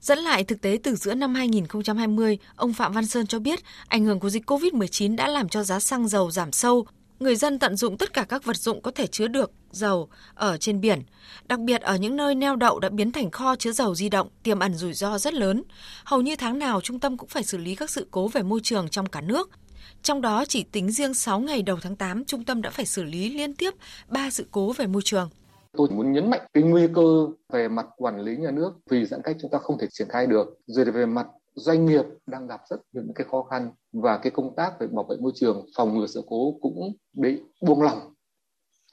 Dẫn 0.00 0.18
lại 0.18 0.44
thực 0.44 0.60
tế 0.60 0.78
từ 0.82 0.96
giữa 0.96 1.14
năm 1.14 1.34
2020, 1.34 2.38
ông 2.56 2.72
Phạm 2.72 2.92
Văn 2.92 3.06
Sơn 3.06 3.26
cho 3.26 3.38
biết 3.38 3.60
ảnh 3.88 4.04
hưởng 4.04 4.20
của 4.20 4.30
dịch 4.30 4.50
COVID-19 4.50 5.16
đã 5.16 5.28
làm 5.28 5.48
cho 5.48 5.62
giá 5.62 5.80
xăng 5.80 6.08
dầu 6.08 6.30
giảm 6.30 6.52
sâu. 6.52 6.86
Người 7.18 7.36
dân 7.36 7.58
tận 7.58 7.76
dụng 7.76 7.98
tất 7.98 8.12
cả 8.12 8.24
các 8.28 8.44
vật 8.44 8.56
dụng 8.56 8.82
có 8.82 8.90
thể 8.90 9.06
chứa 9.06 9.28
được 9.28 9.50
dầu 9.70 10.08
ở 10.34 10.56
trên 10.56 10.80
biển, 10.80 11.02
đặc 11.48 11.60
biệt 11.60 11.80
ở 11.80 11.96
những 11.96 12.16
nơi 12.16 12.34
neo 12.34 12.56
đậu 12.56 12.78
đã 12.78 12.88
biến 12.88 13.12
thành 13.12 13.30
kho 13.30 13.56
chứa 13.56 13.72
dầu 13.72 13.94
di 13.94 14.08
động, 14.08 14.28
tiềm 14.42 14.58
ẩn 14.58 14.74
rủi 14.74 14.92
ro 14.92 15.18
rất 15.18 15.34
lớn. 15.34 15.62
Hầu 16.04 16.20
như 16.20 16.36
tháng 16.36 16.58
nào 16.58 16.80
trung 16.80 17.00
tâm 17.00 17.16
cũng 17.16 17.28
phải 17.28 17.42
xử 17.42 17.58
lý 17.58 17.74
các 17.74 17.90
sự 17.90 18.06
cố 18.10 18.28
về 18.28 18.42
môi 18.42 18.60
trường 18.62 18.88
trong 18.88 19.06
cả 19.06 19.20
nước. 19.20 19.50
Trong 20.02 20.20
đó 20.20 20.44
chỉ 20.48 20.62
tính 20.62 20.90
riêng 20.90 21.14
6 21.14 21.40
ngày 21.40 21.62
đầu 21.62 21.78
tháng 21.82 21.96
8, 21.96 22.24
trung 22.24 22.44
tâm 22.44 22.62
đã 22.62 22.70
phải 22.70 22.86
xử 22.86 23.02
lý 23.02 23.30
liên 23.30 23.54
tiếp 23.54 23.74
3 24.08 24.30
sự 24.30 24.46
cố 24.50 24.72
về 24.72 24.86
môi 24.86 25.02
trường. 25.04 25.30
Tôi 25.72 25.88
muốn 25.90 26.12
nhấn 26.12 26.30
mạnh 26.30 26.40
cái 26.52 26.62
nguy 26.62 26.88
cơ 26.94 27.26
về 27.52 27.68
mặt 27.68 27.86
quản 27.96 28.20
lý 28.20 28.36
nhà 28.36 28.50
nước 28.50 28.72
vì 28.90 29.06
giãn 29.06 29.22
cách 29.22 29.36
chúng 29.40 29.50
ta 29.50 29.58
không 29.58 29.78
thể 29.78 29.86
triển 29.90 30.08
khai 30.08 30.26
được. 30.26 30.58
Rồi 30.66 30.84
về 30.84 31.06
mặt 31.06 31.26
doanh 31.54 31.86
nghiệp 31.86 32.04
đang 32.26 32.46
gặp 32.46 32.60
rất 32.70 32.80
nhiều 32.92 33.02
những 33.02 33.14
cái 33.14 33.26
khó 33.30 33.42
khăn 33.42 33.70
và 33.92 34.18
cái 34.18 34.30
công 34.30 34.54
tác 34.54 34.80
về 34.80 34.86
bảo 34.86 35.04
vệ 35.04 35.16
môi 35.16 35.32
trường, 35.34 35.66
phòng 35.76 35.98
ngừa 35.98 36.06
sự 36.06 36.22
cố 36.26 36.54
cũng 36.60 36.92
bị 37.12 37.42
buông 37.62 37.82
lỏng. 37.82 38.14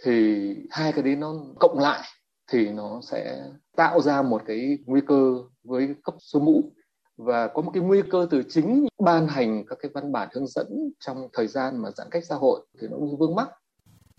Thì 0.03 0.47
hai 0.69 0.91
cái 0.91 1.03
đấy 1.03 1.15
nó 1.15 1.33
cộng 1.59 1.79
lại 1.79 2.01
thì 2.51 2.69
nó 2.69 3.01
sẽ 3.03 3.43
tạo 3.75 4.01
ra 4.01 4.21
một 4.21 4.41
cái 4.45 4.77
nguy 4.85 5.01
cơ 5.07 5.35
với 5.63 5.95
cấp 6.03 6.15
số 6.19 6.39
mũ 6.39 6.71
và 7.17 7.47
có 7.47 7.61
một 7.61 7.71
cái 7.73 7.83
nguy 7.83 8.01
cơ 8.11 8.27
từ 8.29 8.43
chính 8.49 8.87
ban 8.99 9.27
hành 9.27 9.65
các 9.69 9.77
cái 9.81 9.91
văn 9.93 10.11
bản 10.11 10.29
hướng 10.33 10.47
dẫn 10.47 10.91
trong 10.99 11.27
thời 11.33 11.47
gian 11.47 11.81
mà 11.81 11.91
giãn 11.91 12.07
cách 12.11 12.23
xã 12.25 12.35
hội 12.35 12.65
thì 12.81 12.87
nó 12.87 12.97
vương 13.19 13.35
mắc 13.35 13.49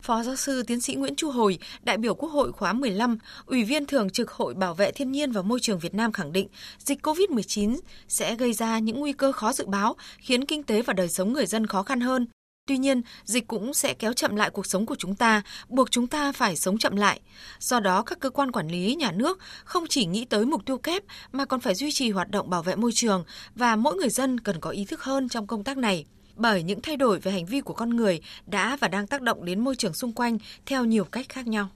Phó 0.03 0.23
giáo 0.23 0.37
sư 0.37 0.63
tiến 0.63 0.81
sĩ 0.81 0.95
Nguyễn 0.95 1.17
Chu 1.17 1.31
Hồi, 1.31 1.59
đại 1.83 1.97
biểu 1.97 2.15
Quốc 2.15 2.29
hội 2.29 2.53
khóa 2.53 2.73
15, 2.73 3.19
Ủy 3.47 3.65
viên 3.65 3.87
Thường 3.87 4.11
trực 4.11 4.31
Hội 4.31 4.55
Bảo 4.55 4.75
vệ 4.75 4.93
Thiên 4.93 5.13
nhiên 5.13 5.33
và 5.33 5.43
Môi 5.43 5.61
trường 5.61 5.79
Việt 5.79 5.95
Nam 5.95 6.13
khẳng 6.13 6.33
định 6.33 6.49
dịch 6.79 7.07
COVID-19 7.07 7.79
sẽ 8.09 8.35
gây 8.35 8.53
ra 8.53 8.79
những 8.79 9.01
nguy 9.01 9.13
cơ 9.13 9.33
khó 9.33 9.53
dự 9.53 9.67
báo, 9.67 9.97
khiến 10.19 10.45
kinh 10.45 10.63
tế 10.63 10.83
và 10.83 10.93
đời 10.93 11.09
sống 11.09 11.33
người 11.33 11.47
dân 11.47 11.67
khó 11.67 11.83
khăn 11.83 12.01
hơn. 12.01 12.27
Tuy 12.67 12.79
nhiên, 12.79 13.03
dịch 13.25 13.47
cũng 13.47 13.75
sẽ 13.75 13.95
kéo 13.95 14.13
chậm 14.13 14.37
lại 14.37 14.51
cuộc 14.51 14.67
sống 14.67 14.87
của 14.87 14.97
chúng 14.99 15.15
ta, 15.15 15.43
buộc 15.69 15.91
chúng 15.91 16.07
ta 16.07 16.33
phải 16.33 16.57
sống 16.57 16.79
chậm 16.79 16.97
lại. 16.97 17.21
Do 17.59 17.81
đó, 17.81 18.03
các 18.03 18.21
cơ 18.21 18.31
quan 18.31 18.53
quản 18.53 18.69
lý 18.69 18.95
nhà 18.95 19.13
nước 19.13 19.39
không 19.65 19.87
chỉ 19.89 20.07
nghĩ 20.07 20.25
tới 20.25 20.47
mục 20.47 20.67
tiêu 20.67 20.79
kép 20.79 21.03
mà 21.33 21.45
còn 21.45 21.61
phải 21.61 21.75
duy 21.75 21.93
trì 21.93 22.11
hoạt 22.11 22.31
động 22.31 22.51
bảo 22.51 22.63
vệ 22.63 22.77
môi 22.77 22.93
trường 22.93 23.25
và 23.55 23.77
mỗi 23.77 23.97
người 23.97 24.11
dân 24.11 24.41
cần 24.41 24.61
có 24.61 24.71
ý 24.71 24.85
thức 24.85 25.03
hơn 25.03 25.29
trong 25.29 25.47
công 25.47 25.65
tác 25.65 25.77
này 25.77 26.05
bởi 26.39 26.63
những 26.63 26.81
thay 26.83 26.97
đổi 26.97 27.19
về 27.19 27.33
hành 27.33 27.47
vi 27.47 27.61
của 27.61 27.75
con 27.75 27.91
người 27.91 28.21
đã 28.47 28.77
và 28.81 28.89
đang 28.89 29.07
tác 29.07 29.23
động 29.23 29.45
đến 29.45 29.61
môi 29.61 29.77
trường 29.77 29.93
xung 29.93 30.13
quanh 30.13 30.39
theo 30.67 30.85
nhiều 30.85 31.05
cách 31.05 31.27
khác 31.29 31.47
nhau. 31.47 31.69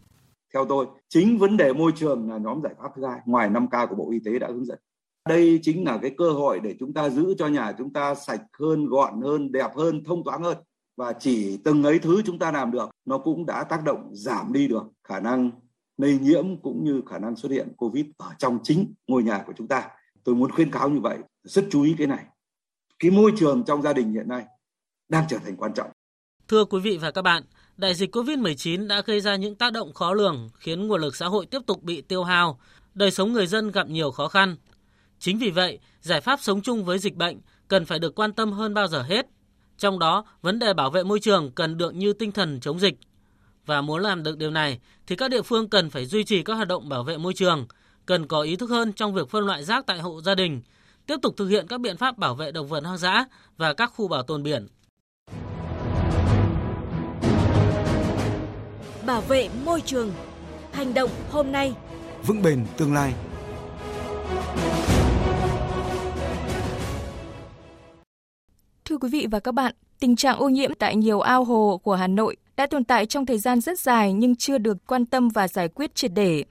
Theo 0.54 0.64
tôi, 0.68 0.86
chính 1.08 1.38
vấn 1.38 1.56
đề 1.56 1.72
môi 1.72 1.92
trường 1.96 2.30
là 2.30 2.38
nhóm 2.38 2.60
giải 2.62 2.74
pháp 2.78 2.88
thứ 2.96 3.06
hai 3.06 3.20
ngoài 3.26 3.50
5K 3.50 3.86
của 3.86 3.94
Bộ 3.94 4.10
Y 4.10 4.18
tế 4.24 4.38
đã 4.38 4.48
hướng 4.48 4.64
dẫn. 4.64 4.78
Đây 5.28 5.60
chính 5.62 5.84
là 5.84 5.98
cái 6.02 6.10
cơ 6.18 6.30
hội 6.32 6.60
để 6.60 6.74
chúng 6.80 6.94
ta 6.94 7.08
giữ 7.08 7.34
cho 7.38 7.46
nhà 7.46 7.72
chúng 7.78 7.92
ta 7.92 8.14
sạch 8.14 8.42
hơn, 8.58 8.86
gọn 8.86 9.22
hơn, 9.22 9.52
đẹp 9.52 9.70
hơn, 9.76 10.04
thông 10.04 10.24
thoáng 10.24 10.42
hơn. 10.42 10.56
Và 10.96 11.12
chỉ 11.12 11.58
từng 11.64 11.82
ấy 11.82 11.98
thứ 11.98 12.22
chúng 12.24 12.38
ta 12.38 12.52
làm 12.52 12.70
được, 12.70 12.90
nó 13.04 13.18
cũng 13.18 13.46
đã 13.46 13.64
tác 13.64 13.84
động 13.84 14.10
giảm 14.12 14.52
đi 14.52 14.68
được 14.68 14.82
khả 15.08 15.20
năng 15.20 15.50
lây 15.96 16.18
nhiễm 16.18 16.62
cũng 16.62 16.84
như 16.84 17.02
khả 17.10 17.18
năng 17.18 17.36
xuất 17.36 17.52
hiện 17.52 17.68
COVID 17.76 18.06
ở 18.16 18.30
trong 18.38 18.58
chính 18.62 18.94
ngôi 19.08 19.22
nhà 19.22 19.42
của 19.46 19.52
chúng 19.56 19.68
ta. 19.68 19.88
Tôi 20.24 20.34
muốn 20.34 20.50
khuyên 20.50 20.70
cáo 20.70 20.90
như 20.90 21.00
vậy, 21.00 21.18
rất 21.44 21.64
chú 21.70 21.82
ý 21.82 21.94
cái 21.98 22.06
này 22.06 22.24
cái 23.02 23.10
môi 23.10 23.32
trường 23.38 23.64
trong 23.64 23.82
gia 23.82 23.92
đình 23.92 24.12
hiện 24.12 24.28
nay 24.28 24.44
đang 25.08 25.24
trở 25.30 25.38
thành 25.44 25.56
quan 25.56 25.74
trọng. 25.74 25.90
Thưa 26.48 26.64
quý 26.64 26.80
vị 26.80 26.96
và 26.96 27.10
các 27.10 27.22
bạn, 27.22 27.42
đại 27.76 27.94
dịch 27.94 28.16
COVID-19 28.16 28.86
đã 28.86 29.02
gây 29.06 29.20
ra 29.20 29.36
những 29.36 29.54
tác 29.54 29.72
động 29.72 29.92
khó 29.92 30.14
lường 30.14 30.50
khiến 30.54 30.86
nguồn 30.86 31.00
lực 31.00 31.16
xã 31.16 31.26
hội 31.26 31.46
tiếp 31.46 31.58
tục 31.66 31.82
bị 31.82 32.00
tiêu 32.00 32.24
hao, 32.24 32.60
đời 32.94 33.10
sống 33.10 33.32
người 33.32 33.46
dân 33.46 33.70
gặp 33.70 33.88
nhiều 33.88 34.10
khó 34.10 34.28
khăn. 34.28 34.56
Chính 35.18 35.38
vì 35.38 35.50
vậy, 35.50 35.78
giải 36.00 36.20
pháp 36.20 36.40
sống 36.42 36.62
chung 36.62 36.84
với 36.84 36.98
dịch 36.98 37.16
bệnh 37.16 37.40
cần 37.68 37.84
phải 37.84 37.98
được 37.98 38.14
quan 38.14 38.32
tâm 38.32 38.52
hơn 38.52 38.74
bao 38.74 38.88
giờ 38.88 39.02
hết. 39.02 39.26
Trong 39.78 39.98
đó, 39.98 40.24
vấn 40.42 40.58
đề 40.58 40.74
bảo 40.74 40.90
vệ 40.90 41.02
môi 41.02 41.20
trường 41.20 41.52
cần 41.52 41.78
được 41.78 41.94
như 41.94 42.12
tinh 42.12 42.32
thần 42.32 42.60
chống 42.60 42.80
dịch. 42.80 42.94
Và 43.66 43.80
muốn 43.80 44.02
làm 44.02 44.22
được 44.22 44.38
điều 44.38 44.50
này 44.50 44.80
thì 45.06 45.16
các 45.16 45.30
địa 45.30 45.42
phương 45.42 45.68
cần 45.68 45.90
phải 45.90 46.06
duy 46.06 46.24
trì 46.24 46.42
các 46.42 46.54
hoạt 46.54 46.68
động 46.68 46.88
bảo 46.88 47.04
vệ 47.04 47.18
môi 47.18 47.34
trường, 47.34 47.66
cần 48.06 48.26
có 48.26 48.40
ý 48.42 48.56
thức 48.56 48.70
hơn 48.70 48.92
trong 48.92 49.14
việc 49.14 49.30
phân 49.30 49.46
loại 49.46 49.64
rác 49.64 49.86
tại 49.86 49.98
hộ 49.98 50.20
gia 50.20 50.34
đình, 50.34 50.62
tiếp 51.06 51.16
tục 51.22 51.34
thực 51.36 51.48
hiện 51.48 51.66
các 51.68 51.80
biện 51.80 51.96
pháp 51.96 52.18
bảo 52.18 52.34
vệ 52.34 52.52
động 52.52 52.68
vật 52.68 52.84
hoang 52.84 52.98
dã 52.98 53.24
và 53.56 53.74
các 53.74 53.92
khu 53.96 54.08
bảo 54.08 54.22
tồn 54.22 54.42
biển. 54.42 54.66
Bảo 59.06 59.20
vệ 59.20 59.48
môi 59.64 59.80
trường. 59.80 60.12
Hành 60.72 60.94
động 60.94 61.10
hôm 61.30 61.52
nay. 61.52 61.74
Vững 62.26 62.42
bền 62.42 62.66
tương 62.76 62.94
lai. 62.94 63.14
Thưa 68.84 68.98
quý 68.98 69.08
vị 69.08 69.26
và 69.30 69.40
các 69.40 69.52
bạn, 69.52 69.74
tình 70.00 70.16
trạng 70.16 70.38
ô 70.38 70.48
nhiễm 70.48 70.74
tại 70.74 70.96
nhiều 70.96 71.20
ao 71.20 71.44
hồ 71.44 71.80
của 71.82 71.94
Hà 71.94 72.06
Nội 72.06 72.36
đã 72.56 72.66
tồn 72.66 72.84
tại 72.84 73.06
trong 73.06 73.26
thời 73.26 73.38
gian 73.38 73.60
rất 73.60 73.80
dài 73.80 74.12
nhưng 74.12 74.36
chưa 74.36 74.58
được 74.58 74.76
quan 74.86 75.06
tâm 75.06 75.28
và 75.28 75.48
giải 75.48 75.68
quyết 75.68 75.94
triệt 75.94 76.10
để. 76.14 76.44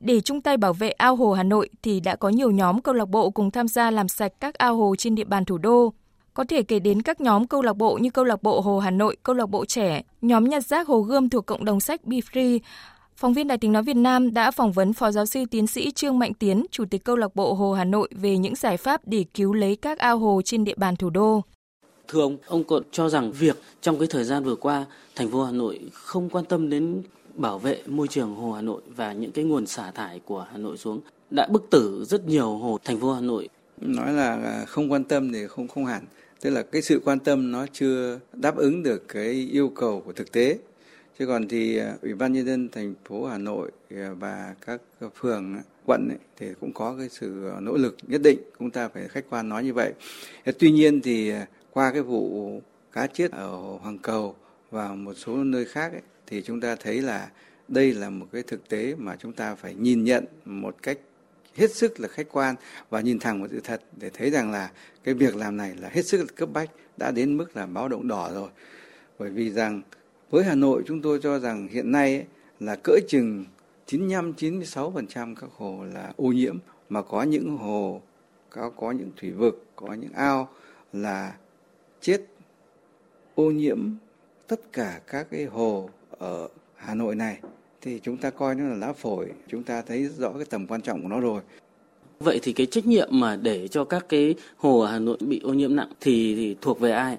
Để 0.00 0.20
chung 0.20 0.40
tay 0.40 0.56
bảo 0.56 0.72
vệ 0.72 0.90
ao 0.90 1.16
hồ 1.16 1.32
Hà 1.32 1.42
Nội 1.42 1.68
thì 1.82 2.00
đã 2.00 2.16
có 2.16 2.28
nhiều 2.28 2.50
nhóm 2.50 2.80
câu 2.80 2.94
lạc 2.94 3.08
bộ 3.08 3.30
cùng 3.30 3.50
tham 3.50 3.68
gia 3.68 3.90
làm 3.90 4.08
sạch 4.08 4.32
các 4.40 4.54
ao 4.54 4.76
hồ 4.76 4.94
trên 4.98 5.14
địa 5.14 5.24
bàn 5.24 5.44
thủ 5.44 5.58
đô. 5.58 5.92
Có 6.34 6.44
thể 6.48 6.62
kể 6.62 6.78
đến 6.78 7.02
các 7.02 7.20
nhóm 7.20 7.46
câu 7.46 7.62
lạc 7.62 7.72
bộ 7.72 7.98
như 7.98 8.10
câu 8.10 8.24
lạc 8.24 8.42
bộ 8.42 8.60
Hồ 8.60 8.78
Hà 8.78 8.90
Nội, 8.90 9.16
câu 9.22 9.36
lạc 9.36 9.46
bộ 9.46 9.64
trẻ, 9.64 10.02
nhóm 10.22 10.48
nhặt 10.48 10.66
rác 10.66 10.88
Hồ 10.88 11.00
Gươm 11.00 11.28
thuộc 11.28 11.46
cộng 11.46 11.64
đồng 11.64 11.80
sách 11.80 12.04
Be 12.04 12.16
Free. 12.16 12.58
Phóng 13.16 13.32
viên 13.32 13.48
Đài 13.48 13.58
tiếng 13.58 13.72
nói 13.72 13.82
Việt 13.82 13.96
Nam 13.96 14.34
đã 14.34 14.50
phỏng 14.50 14.72
vấn 14.72 14.92
Phó 14.92 15.10
giáo 15.10 15.26
sư 15.26 15.44
tiến 15.50 15.66
sĩ 15.66 15.90
Trương 15.90 16.18
Mạnh 16.18 16.34
Tiến, 16.34 16.66
Chủ 16.70 16.84
tịch 16.90 17.04
câu 17.04 17.16
lạc 17.16 17.36
bộ 17.36 17.54
Hồ 17.54 17.72
Hà 17.72 17.84
Nội 17.84 18.08
về 18.10 18.38
những 18.38 18.54
giải 18.54 18.76
pháp 18.76 19.00
để 19.06 19.24
cứu 19.34 19.52
lấy 19.52 19.76
các 19.76 19.98
ao 19.98 20.18
hồ 20.18 20.40
trên 20.44 20.64
địa 20.64 20.74
bàn 20.76 20.96
thủ 20.96 21.10
đô. 21.10 21.40
Thưa 22.08 22.20
ông, 22.20 22.36
ông 22.46 22.64
còn 22.64 22.82
cho 22.92 23.08
rằng 23.08 23.32
việc 23.32 23.62
trong 23.80 23.98
cái 23.98 24.08
thời 24.10 24.24
gian 24.24 24.44
vừa 24.44 24.56
qua, 24.56 24.84
thành 25.16 25.30
phố 25.30 25.44
Hà 25.44 25.52
Nội 25.52 25.80
không 25.92 26.28
quan 26.28 26.44
tâm 26.44 26.70
đến 26.70 27.02
bảo 27.34 27.58
vệ 27.58 27.82
môi 27.86 28.08
trường 28.08 28.34
hồ 28.34 28.52
Hà 28.52 28.62
Nội 28.62 28.82
và 28.96 29.12
những 29.12 29.32
cái 29.32 29.44
nguồn 29.44 29.66
xả 29.66 29.90
thải 29.90 30.20
của 30.24 30.46
Hà 30.50 30.58
Nội 30.58 30.76
xuống 30.76 31.00
đã 31.30 31.46
bức 31.50 31.70
tử 31.70 32.04
rất 32.08 32.26
nhiều 32.28 32.56
hồ 32.56 32.78
thành 32.84 33.00
phố 33.00 33.12
Hà 33.12 33.20
Nội. 33.20 33.48
Nói 33.80 34.12
là 34.12 34.64
không 34.68 34.92
quan 34.92 35.04
tâm 35.04 35.32
thì 35.32 35.46
không 35.46 35.68
không 35.68 35.86
hẳn, 35.86 36.04
tức 36.40 36.50
là 36.50 36.62
cái 36.62 36.82
sự 36.82 37.00
quan 37.04 37.18
tâm 37.18 37.52
nó 37.52 37.66
chưa 37.72 38.18
đáp 38.32 38.56
ứng 38.56 38.82
được 38.82 39.08
cái 39.08 39.48
yêu 39.52 39.68
cầu 39.68 40.00
của 40.00 40.12
thực 40.12 40.32
tế. 40.32 40.58
Chứ 41.18 41.26
còn 41.26 41.48
thì 41.48 41.78
à, 41.78 41.94
Ủy 42.02 42.14
ban 42.14 42.32
nhân 42.32 42.46
dân 42.46 42.68
thành 42.68 42.94
phố 43.04 43.24
Hà 43.26 43.38
Nội 43.38 43.70
à, 43.90 44.10
và 44.18 44.54
các 44.66 44.80
phường 45.20 45.54
à, 45.54 45.62
quận 45.86 46.08
ấy, 46.08 46.18
thì 46.38 46.46
cũng 46.60 46.72
có 46.72 46.94
cái 46.98 47.08
sự 47.08 47.50
nỗ 47.60 47.76
lực 47.76 47.96
nhất 48.06 48.20
định, 48.24 48.38
chúng 48.58 48.70
ta 48.70 48.88
phải 48.88 49.08
khách 49.08 49.24
quan 49.30 49.48
nói 49.48 49.64
như 49.64 49.72
vậy. 49.72 49.92
Tuy 50.58 50.70
nhiên 50.72 51.00
thì 51.00 51.32
qua 51.70 51.92
cái 51.92 52.02
vụ 52.02 52.60
cá 52.92 53.06
chết 53.06 53.30
ở 53.32 53.48
Hoàng 53.82 53.98
Cầu 53.98 54.34
và 54.70 54.94
một 54.94 55.14
số 55.14 55.36
nơi 55.36 55.64
khác 55.64 55.92
ấy, 55.92 56.02
thì 56.26 56.42
chúng 56.42 56.60
ta 56.60 56.76
thấy 56.76 57.02
là 57.02 57.30
đây 57.68 57.92
là 57.92 58.10
một 58.10 58.26
cái 58.32 58.42
thực 58.42 58.68
tế 58.68 58.94
mà 58.98 59.16
chúng 59.16 59.32
ta 59.32 59.54
phải 59.54 59.74
nhìn 59.74 60.04
nhận 60.04 60.24
một 60.44 60.76
cách 60.82 60.98
hết 61.54 61.74
sức 61.74 62.00
là 62.00 62.08
khách 62.08 62.26
quan 62.32 62.54
và 62.90 63.00
nhìn 63.00 63.18
thẳng 63.18 63.40
vào 63.40 63.48
sự 63.48 63.60
thật 63.64 63.82
để 63.96 64.10
thấy 64.10 64.30
rằng 64.30 64.52
là 64.52 64.70
cái 65.04 65.14
việc 65.14 65.36
làm 65.36 65.56
này 65.56 65.74
là 65.80 65.88
hết 65.88 66.06
sức 66.06 66.18
là 66.18 66.26
cấp 66.36 66.48
bách 66.52 66.70
đã 66.96 67.10
đến 67.10 67.36
mức 67.36 67.56
là 67.56 67.66
báo 67.66 67.88
động 67.88 68.08
đỏ 68.08 68.30
rồi. 68.34 68.48
Bởi 69.18 69.30
vì 69.30 69.50
rằng 69.50 69.82
với 70.30 70.44
Hà 70.44 70.54
Nội 70.54 70.82
chúng 70.86 71.02
tôi 71.02 71.20
cho 71.22 71.38
rằng 71.38 71.68
hiện 71.68 71.92
nay 71.92 72.14
ấy, 72.16 72.26
là 72.60 72.76
cỡ 72.84 72.92
chừng 73.08 73.44
95 73.86 74.32
96% 74.32 75.34
các 75.34 75.50
hồ 75.56 75.84
là 75.94 76.12
ô 76.16 76.24
nhiễm 76.24 76.58
mà 76.88 77.02
có 77.02 77.22
những 77.22 77.56
hồ 77.56 78.02
có 78.50 78.70
có 78.70 78.92
những 78.92 79.10
thủy 79.16 79.30
vực 79.30 79.66
có 79.76 79.94
những 79.94 80.12
ao 80.12 80.48
là 80.92 81.36
chết 82.00 82.20
ô 83.34 83.50
nhiễm 83.50 83.90
tất 84.46 84.72
cả 84.72 85.00
các 85.06 85.26
cái 85.30 85.44
hồ 85.44 85.90
ở 86.22 86.48
Hà 86.76 86.94
Nội 86.94 87.14
này 87.14 87.38
thì 87.80 88.00
chúng 88.02 88.16
ta 88.16 88.30
coi 88.30 88.54
nó 88.54 88.64
là 88.64 88.74
lá 88.74 88.92
phổi, 88.92 89.26
chúng 89.48 89.62
ta 89.62 89.82
thấy 89.82 90.08
rõ 90.18 90.32
cái 90.32 90.44
tầm 90.50 90.66
quan 90.66 90.82
trọng 90.82 91.02
của 91.02 91.08
nó 91.08 91.20
rồi. 91.20 91.40
Vậy 92.20 92.40
thì 92.42 92.52
cái 92.52 92.66
trách 92.66 92.86
nhiệm 92.86 93.08
mà 93.12 93.36
để 93.36 93.68
cho 93.68 93.84
các 93.84 94.06
cái 94.08 94.34
hồ 94.56 94.80
ở 94.80 94.90
Hà 94.92 94.98
Nội 94.98 95.16
bị 95.20 95.40
ô 95.44 95.52
nhiễm 95.52 95.76
nặng 95.76 95.92
thì, 96.00 96.34
thì 96.34 96.56
thuộc 96.60 96.80
về 96.80 96.90
ai? 96.90 97.18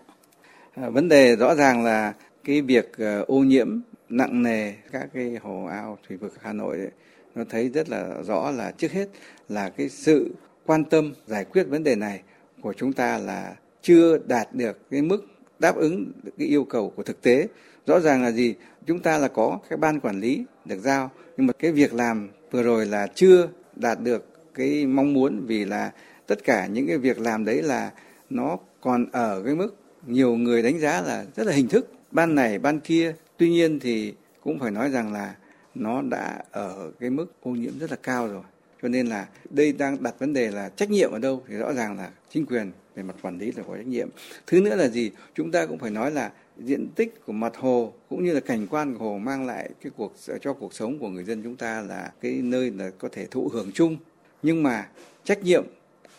À, 0.75 0.89
vấn 0.89 1.09
đề 1.09 1.35
rõ 1.35 1.55
ràng 1.55 1.83
là 1.83 2.13
cái 2.43 2.61
việc 2.61 2.91
uh, 2.91 3.27
ô 3.27 3.39
nhiễm 3.39 3.79
nặng 4.09 4.43
nề 4.43 4.73
các 4.91 5.09
cái 5.13 5.37
hồ 5.41 5.65
ao 5.65 5.97
thủy 6.07 6.17
vực 6.17 6.33
Hà 6.41 6.53
Nội 6.53 6.77
ấy, 6.77 6.91
nó 7.35 7.43
thấy 7.49 7.69
rất 7.69 7.89
là 7.89 8.21
rõ 8.27 8.51
là 8.51 8.71
trước 8.71 8.91
hết 8.91 9.09
là 9.49 9.69
cái 9.69 9.89
sự 9.89 10.31
quan 10.65 10.83
tâm 10.83 11.13
giải 11.27 11.45
quyết 11.45 11.63
vấn 11.63 11.83
đề 11.83 11.95
này 11.95 12.21
của 12.61 12.73
chúng 12.73 12.93
ta 12.93 13.17
là 13.17 13.55
chưa 13.81 14.17
đạt 14.17 14.55
được 14.55 14.89
cái 14.91 15.01
mức 15.01 15.25
đáp 15.63 15.75
ứng 15.75 16.11
cái 16.37 16.47
yêu 16.47 16.63
cầu 16.63 16.93
của 16.95 17.03
thực 17.03 17.21
tế. 17.21 17.47
Rõ 17.87 17.99
ràng 17.99 18.23
là 18.23 18.31
gì? 18.31 18.55
Chúng 18.85 18.99
ta 18.99 19.17
là 19.17 19.27
có 19.27 19.59
cái 19.69 19.77
ban 19.77 19.99
quản 19.99 20.19
lý 20.19 20.45
được 20.65 20.79
giao, 20.79 21.11
nhưng 21.37 21.47
mà 21.47 21.53
cái 21.53 21.71
việc 21.71 21.93
làm 21.93 22.29
vừa 22.51 22.63
rồi 22.63 22.85
là 22.85 23.07
chưa 23.15 23.47
đạt 23.75 23.99
được 24.01 24.21
cái 24.53 24.85
mong 24.85 25.13
muốn 25.13 25.43
vì 25.47 25.65
là 25.65 25.91
tất 26.27 26.43
cả 26.43 26.67
những 26.67 26.87
cái 26.87 26.97
việc 26.97 27.19
làm 27.19 27.45
đấy 27.45 27.61
là 27.61 27.91
nó 28.29 28.57
còn 28.81 29.05
ở 29.11 29.41
cái 29.45 29.55
mức 29.55 29.75
nhiều 30.07 30.35
người 30.35 30.61
đánh 30.61 30.79
giá 30.79 31.01
là 31.01 31.25
rất 31.35 31.47
là 31.47 31.53
hình 31.53 31.67
thức. 31.67 31.91
Ban 32.11 32.35
này, 32.35 32.59
ban 32.59 32.79
kia, 32.79 33.15
tuy 33.37 33.49
nhiên 33.49 33.79
thì 33.79 34.13
cũng 34.41 34.59
phải 34.59 34.71
nói 34.71 34.89
rằng 34.89 35.13
là 35.13 35.35
nó 35.75 36.01
đã 36.01 36.43
ở 36.51 36.91
cái 36.99 37.09
mức 37.09 37.25
ô 37.41 37.51
nhiễm 37.51 37.79
rất 37.79 37.91
là 37.91 37.97
cao 38.03 38.27
rồi. 38.27 38.43
Cho 38.81 38.89
nên 38.89 39.07
là 39.07 39.27
đây 39.49 39.73
đang 39.73 40.03
đặt 40.03 40.15
vấn 40.19 40.33
đề 40.33 40.51
là 40.51 40.69
trách 40.75 40.89
nhiệm 40.89 41.11
ở 41.11 41.19
đâu 41.19 41.43
thì 41.47 41.55
rõ 41.55 41.73
ràng 41.73 41.97
là 41.97 42.09
chính 42.29 42.45
quyền 42.45 42.71
về 42.95 43.03
mặt 43.03 43.15
quản 43.21 43.37
lý 43.37 43.51
là 43.51 43.63
có 43.67 43.77
trách 43.77 43.87
nhiệm. 43.87 44.09
Thứ 44.47 44.61
nữa 44.61 44.75
là 44.75 44.87
gì? 44.87 45.11
Chúng 45.35 45.51
ta 45.51 45.65
cũng 45.65 45.77
phải 45.77 45.91
nói 45.91 46.11
là 46.11 46.31
diện 46.57 46.87
tích 46.95 47.25
của 47.25 47.33
mặt 47.33 47.53
hồ 47.55 47.93
cũng 48.09 48.23
như 48.23 48.33
là 48.33 48.39
cảnh 48.39 48.67
quan 48.67 48.97
của 48.97 49.05
hồ 49.05 49.17
mang 49.17 49.45
lại 49.45 49.69
cái 49.81 49.91
cuộc, 49.97 50.13
cho 50.41 50.53
cuộc 50.53 50.73
sống 50.73 50.99
của 50.99 51.09
người 51.09 51.23
dân 51.23 51.43
chúng 51.43 51.55
ta 51.55 51.81
là 51.81 52.11
cái 52.21 52.31
nơi 52.31 52.71
là 52.71 52.89
có 52.97 53.09
thể 53.11 53.27
thụ 53.31 53.49
hưởng 53.53 53.71
chung. 53.73 53.97
Nhưng 54.43 54.63
mà 54.63 54.87
trách 55.23 55.43
nhiệm 55.43 55.65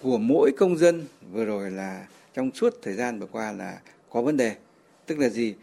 của 0.02 0.18
mỗi 0.18 0.52
công 0.58 0.78
dân 0.78 1.04
vừa 1.32 1.44
rồi 1.44 1.70
là 1.70 2.06
trong 2.34 2.50
suốt 2.54 2.78
thời 2.82 2.94
gian 2.94 3.20
vừa 3.20 3.26
qua 3.26 3.52
là 3.52 3.78
có 4.10 4.22
vấn 4.22 4.36
đề. 4.36 4.56
Tức 5.06 5.18
là 5.18 5.28
gì? 5.28 5.54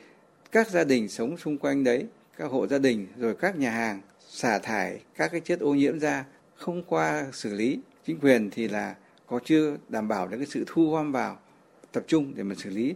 Các 0.52 0.70
gia 0.70 0.84
đình 0.84 1.10
sống 1.10 1.38
xung 1.38 1.58
quanh 1.58 1.84
đấy, 1.84 2.06
các 2.38 2.52
hộ 2.52 2.68
gia 2.68 2.78
đình, 2.78 3.08
rồi 3.18 3.36
các 3.36 3.58
nhà 3.58 3.72
hàng 3.72 4.02
xả 4.30 4.60
thải 4.60 5.00
các 5.16 5.32
cái 5.32 5.42
chất 5.42 5.60
ô 5.60 5.74
nhiễm 5.74 6.00
ra 6.00 6.26
không 6.56 6.84
qua 6.84 7.26
xử 7.34 7.54
lý 7.54 7.80
chính 8.06 8.20
quyền 8.20 8.50
thì 8.50 8.68
là 8.68 8.96
có 9.32 9.40
chưa 9.44 9.78
đảm 9.90 10.08
bảo 10.08 10.28
được 10.28 10.38
cái 10.38 10.46
sự 10.46 10.64
thu 10.68 10.92
gom 10.92 11.12
vào 11.12 11.40
tập 11.92 12.04
trung 12.08 12.34
để 12.36 12.44
mà 12.44 12.56
xử 12.56 12.70
lý. 12.70 12.96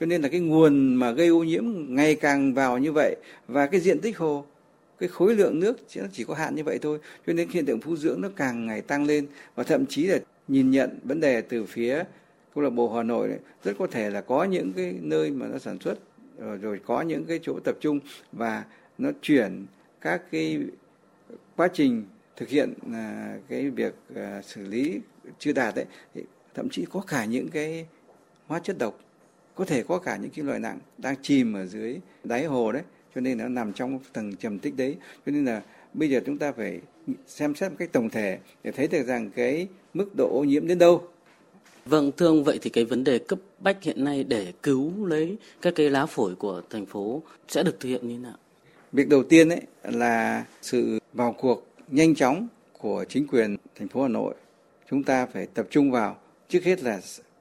Cho 0.00 0.06
nên 0.06 0.22
là 0.22 0.28
cái 0.28 0.40
nguồn 0.40 0.94
mà 0.94 1.10
gây 1.10 1.28
ô 1.28 1.44
nhiễm 1.44 1.64
ngày 1.88 2.14
càng 2.14 2.54
vào 2.54 2.78
như 2.78 2.92
vậy 2.92 3.16
và 3.48 3.66
cái 3.66 3.80
diện 3.80 4.00
tích 4.00 4.18
hồ 4.18 4.44
cái 4.98 5.08
khối 5.08 5.34
lượng 5.34 5.60
nước 5.60 5.76
chỉ 5.88 6.00
nó 6.00 6.06
chỉ 6.12 6.24
có 6.24 6.34
hạn 6.34 6.54
như 6.54 6.64
vậy 6.64 6.78
thôi. 6.82 6.98
Cho 7.26 7.32
nên 7.32 7.48
hiện 7.48 7.66
tượng 7.66 7.80
phú 7.80 7.96
dưỡng 7.96 8.20
nó 8.20 8.28
càng 8.36 8.66
ngày 8.66 8.80
tăng 8.80 9.04
lên 9.04 9.26
và 9.54 9.62
thậm 9.62 9.86
chí 9.86 10.06
là 10.06 10.18
nhìn 10.48 10.70
nhận 10.70 10.98
vấn 11.04 11.20
đề 11.20 11.40
từ 11.40 11.64
phía 11.64 12.04
câu 12.54 12.64
lạc 12.64 12.70
bộ 12.70 12.94
Hà 12.94 13.02
Nội 13.02 13.28
này, 13.28 13.38
rất 13.64 13.72
có 13.78 13.86
thể 13.86 14.10
là 14.10 14.20
có 14.20 14.44
những 14.44 14.72
cái 14.72 14.94
nơi 15.00 15.30
mà 15.30 15.46
nó 15.46 15.58
sản 15.58 15.78
xuất 15.80 15.98
rồi, 16.38 16.58
rồi 16.58 16.80
có 16.86 17.02
những 17.02 17.24
cái 17.24 17.40
chỗ 17.42 17.58
tập 17.64 17.76
trung 17.80 18.00
và 18.32 18.64
nó 18.98 19.10
chuyển 19.22 19.66
các 20.00 20.22
cái 20.30 20.60
quá 21.56 21.68
trình 21.72 22.04
thực 22.36 22.48
hiện 22.48 22.72
à, 22.92 23.38
cái 23.48 23.70
việc 23.70 23.94
à, 24.14 24.42
xử 24.42 24.62
lý 24.66 25.00
chưa 25.38 25.52
đạt 25.52 25.74
đấy 25.74 25.84
thì 26.14 26.22
thậm 26.54 26.68
chí 26.68 26.84
có 26.90 27.00
cả 27.00 27.24
những 27.24 27.48
cái 27.48 27.86
hóa 28.46 28.58
chất 28.58 28.78
độc 28.78 29.00
có 29.54 29.64
thể 29.64 29.82
có 29.82 29.98
cả 29.98 30.16
những 30.16 30.30
cái 30.30 30.44
loại 30.44 30.58
nặng 30.58 30.78
đang 30.98 31.14
chìm 31.22 31.54
ở 31.54 31.66
dưới 31.66 32.00
đáy 32.24 32.44
hồ 32.44 32.72
đấy 32.72 32.82
cho 33.14 33.20
nên 33.20 33.38
nó 33.38 33.48
nằm 33.48 33.72
trong 33.72 33.98
tầng 34.12 34.36
trầm 34.36 34.58
tích 34.58 34.76
đấy 34.76 34.96
cho 35.26 35.32
nên 35.32 35.44
là 35.44 35.62
bây 35.94 36.10
giờ 36.10 36.20
chúng 36.26 36.38
ta 36.38 36.52
phải 36.52 36.80
xem 37.26 37.54
xét 37.54 37.70
một 37.70 37.76
cách 37.78 37.92
tổng 37.92 38.10
thể 38.10 38.38
để 38.64 38.72
thấy 38.72 38.88
được 38.88 39.02
rằng 39.06 39.30
cái 39.30 39.68
mức 39.94 40.10
độ 40.16 40.28
ô 40.32 40.44
nhiễm 40.44 40.66
đến 40.66 40.78
đâu 40.78 41.08
Vâng, 41.86 42.12
thưa 42.16 42.26
ông, 42.26 42.44
vậy 42.44 42.58
thì 42.62 42.70
cái 42.70 42.84
vấn 42.84 43.04
đề 43.04 43.18
cấp 43.18 43.38
bách 43.58 43.82
hiện 43.82 44.04
nay 44.04 44.24
để 44.24 44.52
cứu 44.62 45.06
lấy 45.06 45.36
các 45.62 45.74
cây 45.76 45.90
lá 45.90 46.06
phổi 46.06 46.34
của 46.34 46.62
thành 46.70 46.86
phố 46.86 47.22
sẽ 47.48 47.62
được 47.62 47.80
thực 47.80 47.88
hiện 47.88 48.08
như 48.08 48.14
thế 48.14 48.22
nào? 48.22 48.36
Việc 48.92 49.08
đầu 49.08 49.22
tiên 49.22 49.48
ấy 49.48 49.60
là 49.82 50.44
sự 50.62 50.98
vào 51.12 51.32
cuộc 51.38 51.66
nhanh 51.88 52.14
chóng 52.14 52.48
của 52.72 53.04
chính 53.08 53.26
quyền 53.26 53.56
thành 53.78 53.88
phố 53.88 54.02
Hà 54.02 54.08
Nội. 54.08 54.34
Chúng 54.90 55.02
ta 55.02 55.26
phải 55.26 55.46
tập 55.46 55.66
trung 55.70 55.90
vào 55.90 56.16
trước 56.48 56.64
hết 56.64 56.82
là 56.82 57.00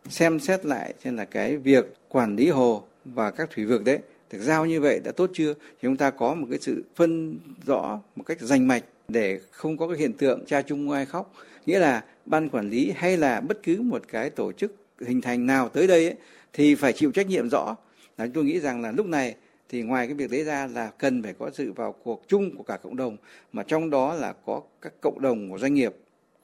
xem 0.10 0.40
xét 0.40 0.66
lại 0.66 0.94
xem 1.04 1.18
là 1.18 1.26
cái 1.26 1.58
việc 1.58 1.86
quản 2.10 2.36
lý 2.36 2.50
hồ 2.50 2.84
và 3.06 3.32
các 3.32 3.50
thủy 3.56 3.66
vực 3.66 3.84
đấy 3.84 4.00
được 4.32 4.40
giao 4.42 4.66
như 4.66 4.82
vậy 4.82 5.00
đã 5.04 5.12
tốt 5.12 5.30
chưa? 5.34 5.54
Thì 5.54 5.80
chúng 5.82 5.98
ta 5.98 6.10
có 6.10 6.34
một 6.34 6.48
cái 6.50 6.60
sự 6.62 6.84
phân 6.96 7.38
rõ 7.66 8.00
một 8.16 8.24
cách 8.24 8.42
rành 8.42 8.68
mạch 8.68 8.84
để 9.08 9.40
không 9.52 9.78
có 9.78 9.88
cái 9.88 9.98
hiện 9.98 10.14
tượng 10.14 10.46
cha 10.46 10.62
chung 10.62 10.92
ai 10.92 11.06
khóc. 11.06 11.34
Nghĩa 11.66 11.80
là 11.80 12.04
ban 12.26 12.50
quản 12.50 12.70
lý 12.70 12.94
hay 12.96 13.18
là 13.18 13.42
bất 13.42 13.64
cứ 13.64 13.82
một 13.82 14.02
cái 14.08 14.30
tổ 14.30 14.52
chức 14.52 14.76
hình 15.00 15.22
thành 15.22 15.46
nào 15.46 15.70
tới 15.70 15.88
đây 15.88 16.06
ấy, 16.06 16.16
thì 16.54 16.76
phải 16.76 16.94
chịu 16.94 17.12
trách 17.12 17.28
nhiệm 17.28 17.50
rõ. 17.50 17.76
Là 18.18 18.28
tôi 18.34 18.44
nghĩ 18.44 18.60
rằng 18.60 18.82
là 18.82 18.92
lúc 18.92 19.06
này 19.06 19.36
thì 19.70 19.82
ngoài 19.82 20.08
cái 20.08 20.16
việc 20.16 20.32
đấy 20.32 20.44
ra 20.44 20.68
là 20.68 20.92
cần 20.98 21.24
phải 21.24 21.34
có 21.40 21.50
sự 21.54 21.72
vào 21.72 21.96
cuộc 22.04 22.24
chung 22.28 22.58
của 22.58 22.64
cả 22.64 22.78
cộng 22.78 22.96
đồng 22.96 23.18
mà 23.54 23.64
trong 23.64 23.90
đó 23.90 24.14
là 24.14 24.34
có 24.46 24.62
các 24.82 24.94
cộng 25.02 25.22
đồng 25.22 25.52
của 25.52 25.58
doanh 25.58 25.74
nghiệp 25.74 25.96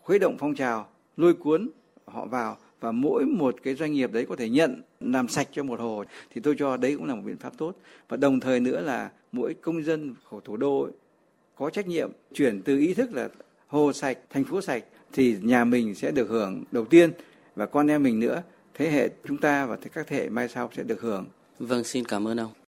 khuấy 0.03 0.20
động 0.20 0.36
phong 0.39 0.55
trào 0.55 0.88
lôi 1.17 1.34
cuốn 1.34 1.70
họ 2.05 2.25
vào 2.25 2.58
và 2.79 2.91
mỗi 2.91 3.25
một 3.25 3.55
cái 3.63 3.75
doanh 3.75 3.93
nghiệp 3.93 4.12
đấy 4.12 4.25
có 4.29 4.36
thể 4.36 4.50
nhận 4.50 4.81
làm 5.00 5.27
sạch 5.27 5.48
cho 5.51 5.63
một 5.63 5.79
hồ 5.79 6.03
thì 6.34 6.41
tôi 6.41 6.55
cho 6.60 6.77
đấy 6.77 6.96
cũng 6.98 7.08
là 7.08 7.15
một 7.15 7.22
biện 7.25 7.38
pháp 7.38 7.53
tốt. 7.58 7.75
Và 8.10 8.17
đồng 8.17 8.39
thời 8.39 8.60
nữa 8.60 8.81
là 8.81 9.10
mỗi 9.31 9.53
công 9.53 9.84
dân 9.84 10.15
của 10.29 10.39
thủ 10.39 10.58
đô 10.58 10.81
ấy, 10.81 10.91
có 11.55 11.70
trách 11.70 11.88
nhiệm 11.88 12.12
chuyển 12.34 12.62
từ 12.62 12.79
ý 12.79 12.93
thức 12.93 13.13
là 13.13 13.29
hồ 13.67 13.93
sạch 13.93 14.17
thành 14.29 14.43
phố 14.43 14.62
sạch 14.62 14.84
thì 15.13 15.38
nhà 15.41 15.65
mình 15.65 15.96
sẽ 15.96 16.12
được 16.12 16.29
hưởng 16.29 16.63
đầu 16.72 16.86
tiên 16.86 17.12
và 17.55 17.65
con 17.65 17.88
em 17.88 18.03
mình 18.03 18.20
nữa 18.20 18.43
thế 18.74 18.89
hệ 18.89 19.10
chúng 19.27 19.38
ta 19.38 19.65
và 19.65 19.77
các 19.93 20.08
thế 20.08 20.17
hệ 20.17 20.29
mai 20.29 20.48
sau 20.48 20.70
sẽ 20.77 20.84
được 20.84 21.01
hưởng. 21.01 21.25
Vâng 21.60 21.84
xin 21.84 22.05
cảm 22.05 22.27
ơn 22.27 22.39
ông. 22.39 22.61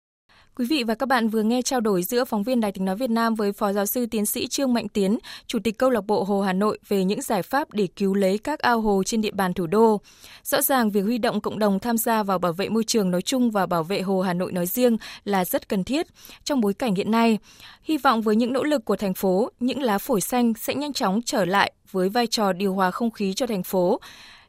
Quý 0.55 0.65
vị 0.65 0.83
và 0.83 0.95
các 0.95 1.05
bạn 1.05 1.29
vừa 1.29 1.43
nghe 1.43 1.61
trao 1.61 1.81
đổi 1.81 2.03
giữa 2.03 2.25
phóng 2.25 2.43
viên 2.43 2.61
Đài 2.61 2.71
tiếng 2.71 2.85
nói 2.85 2.95
Việt 2.95 3.09
Nam 3.09 3.35
với 3.35 3.51
Phó 3.51 3.73
giáo 3.73 3.85
sư 3.85 4.05
tiến 4.05 4.25
sĩ 4.25 4.47
Trương 4.47 4.73
Mạnh 4.73 4.87
Tiến, 4.87 5.17
Chủ 5.47 5.59
tịch 5.63 5.77
câu 5.77 5.89
lạc 5.89 6.01
bộ 6.01 6.23
Hồ 6.23 6.41
Hà 6.41 6.53
Nội 6.53 6.79
về 6.87 7.03
những 7.03 7.21
giải 7.21 7.43
pháp 7.43 7.71
để 7.71 7.87
cứu 7.95 8.13
lấy 8.13 8.37
các 8.37 8.59
ao 8.59 8.81
hồ 8.81 9.03
trên 9.05 9.21
địa 9.21 9.31
bàn 9.31 9.53
thủ 9.53 9.67
đô. 9.67 10.01
Rõ 10.43 10.61
ràng 10.61 10.91
việc 10.91 11.01
huy 11.01 11.17
động 11.17 11.41
cộng 11.41 11.59
đồng 11.59 11.79
tham 11.79 11.97
gia 11.97 12.23
vào 12.23 12.39
bảo 12.39 12.53
vệ 12.53 12.69
môi 12.69 12.83
trường 12.83 13.11
nói 13.11 13.21
chung 13.21 13.51
và 13.51 13.65
bảo 13.65 13.83
vệ 13.83 14.01
Hồ 14.01 14.21
Hà 14.21 14.33
Nội 14.33 14.51
nói 14.51 14.65
riêng 14.65 14.97
là 15.23 15.45
rất 15.45 15.69
cần 15.69 15.83
thiết 15.83 16.07
trong 16.43 16.61
bối 16.61 16.73
cảnh 16.73 16.95
hiện 16.95 17.11
nay. 17.11 17.37
Hy 17.83 17.97
vọng 17.97 18.21
với 18.21 18.35
những 18.35 18.53
nỗ 18.53 18.63
lực 18.63 18.85
của 18.85 18.95
thành 18.95 19.13
phố, 19.13 19.51
những 19.59 19.81
lá 19.81 19.97
phổi 19.97 20.21
xanh 20.21 20.53
sẽ 20.53 20.75
nhanh 20.75 20.93
chóng 20.93 21.21
trở 21.25 21.45
lại 21.45 21.73
với 21.91 22.09
vai 22.09 22.27
trò 22.27 22.53
điều 22.53 22.73
hòa 22.73 22.91
không 22.91 23.11
khí 23.11 23.33
cho 23.33 23.47
thành 23.47 23.63
phố. 23.63 23.99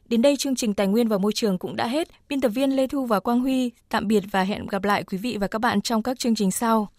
Đến 0.09 0.21
đây 0.21 0.37
chương 0.37 0.55
trình 0.55 0.73
Tài 0.73 0.87
nguyên 0.87 1.07
và 1.07 1.17
Môi 1.17 1.33
trường 1.33 1.57
cũng 1.57 1.75
đã 1.75 1.87
hết. 1.87 2.07
Biên 2.29 2.41
tập 2.41 2.49
viên 2.49 2.75
Lê 2.75 2.87
Thu 2.87 3.05
và 3.05 3.19
Quang 3.19 3.39
Huy, 3.39 3.71
tạm 3.89 4.07
biệt 4.07 4.23
và 4.31 4.43
hẹn 4.43 4.67
gặp 4.67 4.83
lại 4.83 5.03
quý 5.03 5.17
vị 5.17 5.37
và 5.37 5.47
các 5.47 5.59
bạn 5.59 5.81
trong 5.81 6.03
các 6.03 6.19
chương 6.19 6.35
trình 6.35 6.51
sau. 6.51 6.89